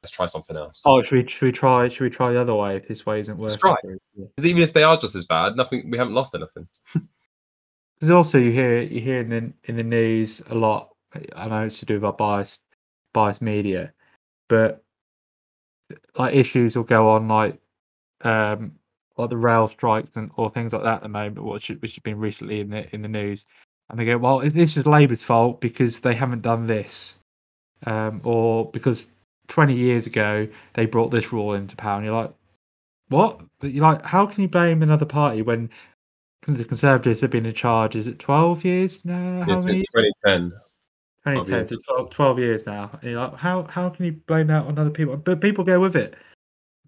[0.03, 0.83] let's try something else.
[0.85, 3.21] Oh, should we should we try should we try the other way if this way
[3.21, 3.77] isn't Let's working?
[3.83, 4.25] try.
[4.37, 6.69] Because even if they are just as bad, nothing, we haven't lost anything.
[8.01, 10.91] Because also you hear you hear in the in the news a lot.
[11.35, 12.61] I know it's to do with our biased
[13.13, 13.93] biased media,
[14.49, 14.85] but
[16.17, 17.59] like issues will go on like
[18.21, 18.77] um
[19.17, 22.05] like the rail strikes and or things like that at the moment, which which have
[22.05, 23.45] been recently in the in the news,
[23.91, 27.17] and they go, well, this is Labour's fault because they haven't done this,
[27.85, 29.09] um, or because
[29.49, 32.33] twenty years ago they brought this rule into power, and you're like,
[33.09, 33.41] what?
[33.63, 35.71] You're like, how can you blame another party when
[36.47, 37.97] the Conservatives have been in charge?
[37.97, 39.43] Is it twelve years now?
[39.43, 39.79] How Yeah, many?
[39.79, 39.83] since
[40.25, 40.51] 2010.
[41.25, 41.69] 2010 years.
[41.71, 42.91] to 12, 12 years now.
[43.03, 45.17] And you're like, how how can you blame that on other people?
[45.17, 46.15] But people go with it.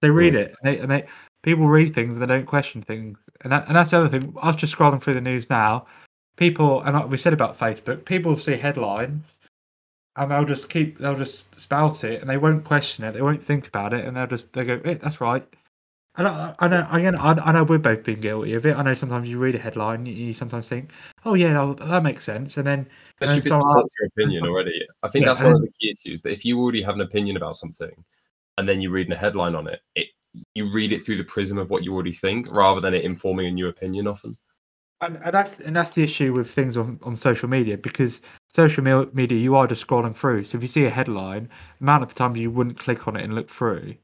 [0.00, 1.06] They read it, and they, and they
[1.42, 3.18] people read things and they don't question things.
[3.42, 4.34] And that, and that's the other thing.
[4.40, 5.86] I was just scrolling through the news now.
[6.36, 9.36] People, and we said about Facebook, people see headlines,
[10.16, 13.12] and they'll just keep, they'll just spout it, and they won't question it.
[13.12, 15.46] They won't think about it, and they'll just they go, eh, that's right.
[16.16, 18.76] And I, I know, again, I, I know we've both been guilty of it.
[18.76, 20.90] I know sometimes you read a headline, you, you sometimes think,
[21.24, 22.88] oh yeah, no, that makes sense, and then
[23.20, 24.86] if it so your opinion already.
[25.02, 26.22] I think Yeah, that's one of the key issues.
[26.22, 27.92] That if you already have an opinion about something,
[28.58, 30.08] and then you read a headline on it, it
[30.54, 33.46] you read it through the prism of what you already think, rather than it informing
[33.46, 34.06] a new opinion.
[34.06, 34.36] Often,
[35.00, 38.20] And, and that's and that's the issue with things on, on social media because
[38.54, 40.44] social me- media you are just scrolling through.
[40.44, 41.48] So if you see a headline,
[41.80, 43.94] amount of times you wouldn't click on it and look through,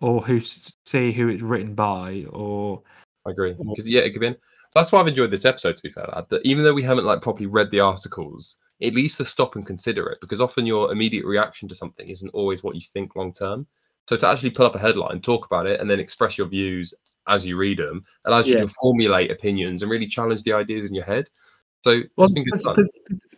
[0.00, 2.82] or who see who it's written by, or
[3.26, 3.54] I agree.
[3.58, 4.34] Because yeah, it could be.
[4.74, 5.76] That's why I've enjoyed this episode.
[5.76, 8.94] To be fair, lad, that even though we haven't like properly read the articles, at
[8.94, 12.64] least to stop and consider it, because often your immediate reaction to something isn't always
[12.64, 13.66] what you think long term.
[14.08, 16.92] So to actually pull up a headline, talk about it, and then express your views
[17.26, 20.94] as you read them allows you to formulate opinions and really challenge the ideas in
[20.94, 21.30] your head.
[21.82, 22.74] So well, it's been good cause, fun.
[22.74, 22.92] 'cause-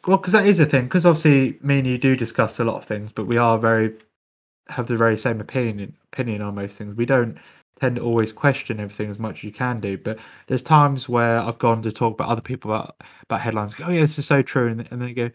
[0.06, 0.84] well, because that is a thing.
[0.84, 3.94] Because obviously, me and you do discuss a lot of things, but we are very
[4.68, 6.96] have the very same opinion opinion on most things.
[6.96, 7.38] We don't
[7.80, 9.98] tend to always question everything as much as you can do.
[9.98, 13.74] But there's times where I've gone to talk about other people about about headlines.
[13.74, 15.30] Go, oh yeah, this is so true, and, and they go,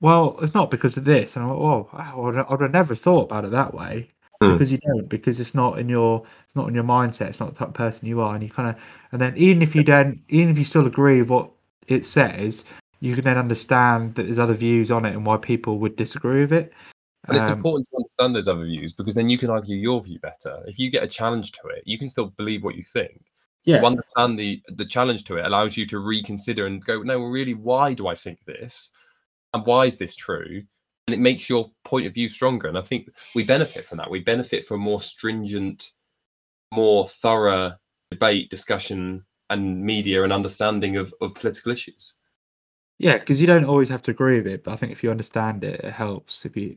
[0.00, 1.36] well, it's not because of this.
[1.36, 4.10] And I'm like, well, I would, have never thought about it that way
[4.44, 4.52] Hmm.
[4.52, 7.28] because you don't because it's not in your it's not in your mindset.
[7.28, 8.76] It's not the type of person you are, and you kind of
[9.12, 11.50] and then even if you don't, even if you still agree with what
[11.86, 12.64] it says,
[13.04, 16.40] you can then understand that there's other views on it and why people would disagree
[16.40, 16.72] with it.
[17.28, 20.02] And it's Um, important to understand those other views because then you can argue your
[20.02, 20.62] view better.
[20.66, 23.20] If you get a challenge to it, you can still believe what you think.
[23.64, 27.18] yeah, To understand the the challenge to it allows you to reconsider and go, no,
[27.18, 28.90] well, really, why do I think this?
[29.52, 30.62] And why is this true?
[31.06, 32.68] And it makes your point of view stronger.
[32.68, 34.10] And I think we benefit from that.
[34.10, 35.92] We benefit from more stringent,
[36.72, 37.72] more thorough
[38.10, 42.16] debate, discussion, and media and understanding of, of political issues.
[42.98, 45.10] Yeah, because you don't always have to agree with it, but I think if you
[45.10, 46.44] understand it, it helps.
[46.44, 46.76] If you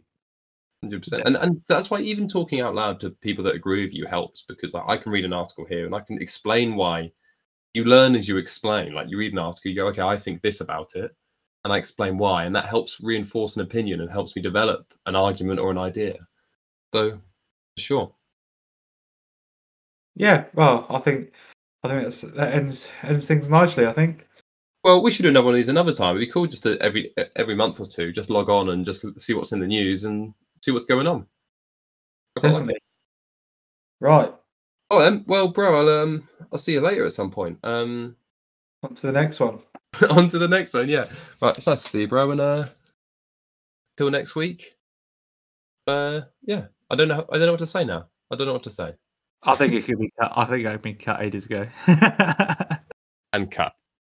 [0.83, 3.93] Hundred percent, and and that's why even talking out loud to people that agree with
[3.95, 7.11] you helps because like I can read an article here and I can explain why.
[7.73, 8.93] You learn as you explain.
[8.93, 11.15] Like you read an article, you go, okay, I think this about it,
[11.63, 15.15] and I explain why, and that helps reinforce an opinion and helps me develop an
[15.15, 16.15] argument or an idea.
[16.93, 18.15] So, for sure,
[20.15, 21.31] Yeah, well, I think
[21.83, 23.85] I think that's, that ends ends things nicely.
[23.85, 24.26] I think.
[24.83, 26.15] Well, we should do another one of these another time.
[26.15, 29.05] It'd be cool just to every every month or two, just log on and just
[29.19, 31.25] see what's in the news and see what's going on.
[32.41, 32.77] I like
[33.99, 34.33] Right.
[34.89, 37.57] Oh, um, well, bro, I'll um, I'll see you later at some point.
[37.63, 38.15] Um,
[38.83, 39.59] On to the next one.
[40.11, 40.87] on to the next one.
[40.87, 41.05] Yeah,
[41.41, 41.57] right.
[41.57, 42.29] It's nice to see you, bro.
[42.29, 42.65] And uh,
[43.97, 44.75] till next week.
[45.87, 46.67] Uh, yeah.
[46.89, 47.25] I don't know.
[47.31, 48.07] I don't know what to say now.
[48.31, 48.93] I don't know what to say.
[49.43, 50.31] I think it could be cut.
[50.35, 51.67] I think it could be cut ages ago.
[53.33, 53.73] And cut.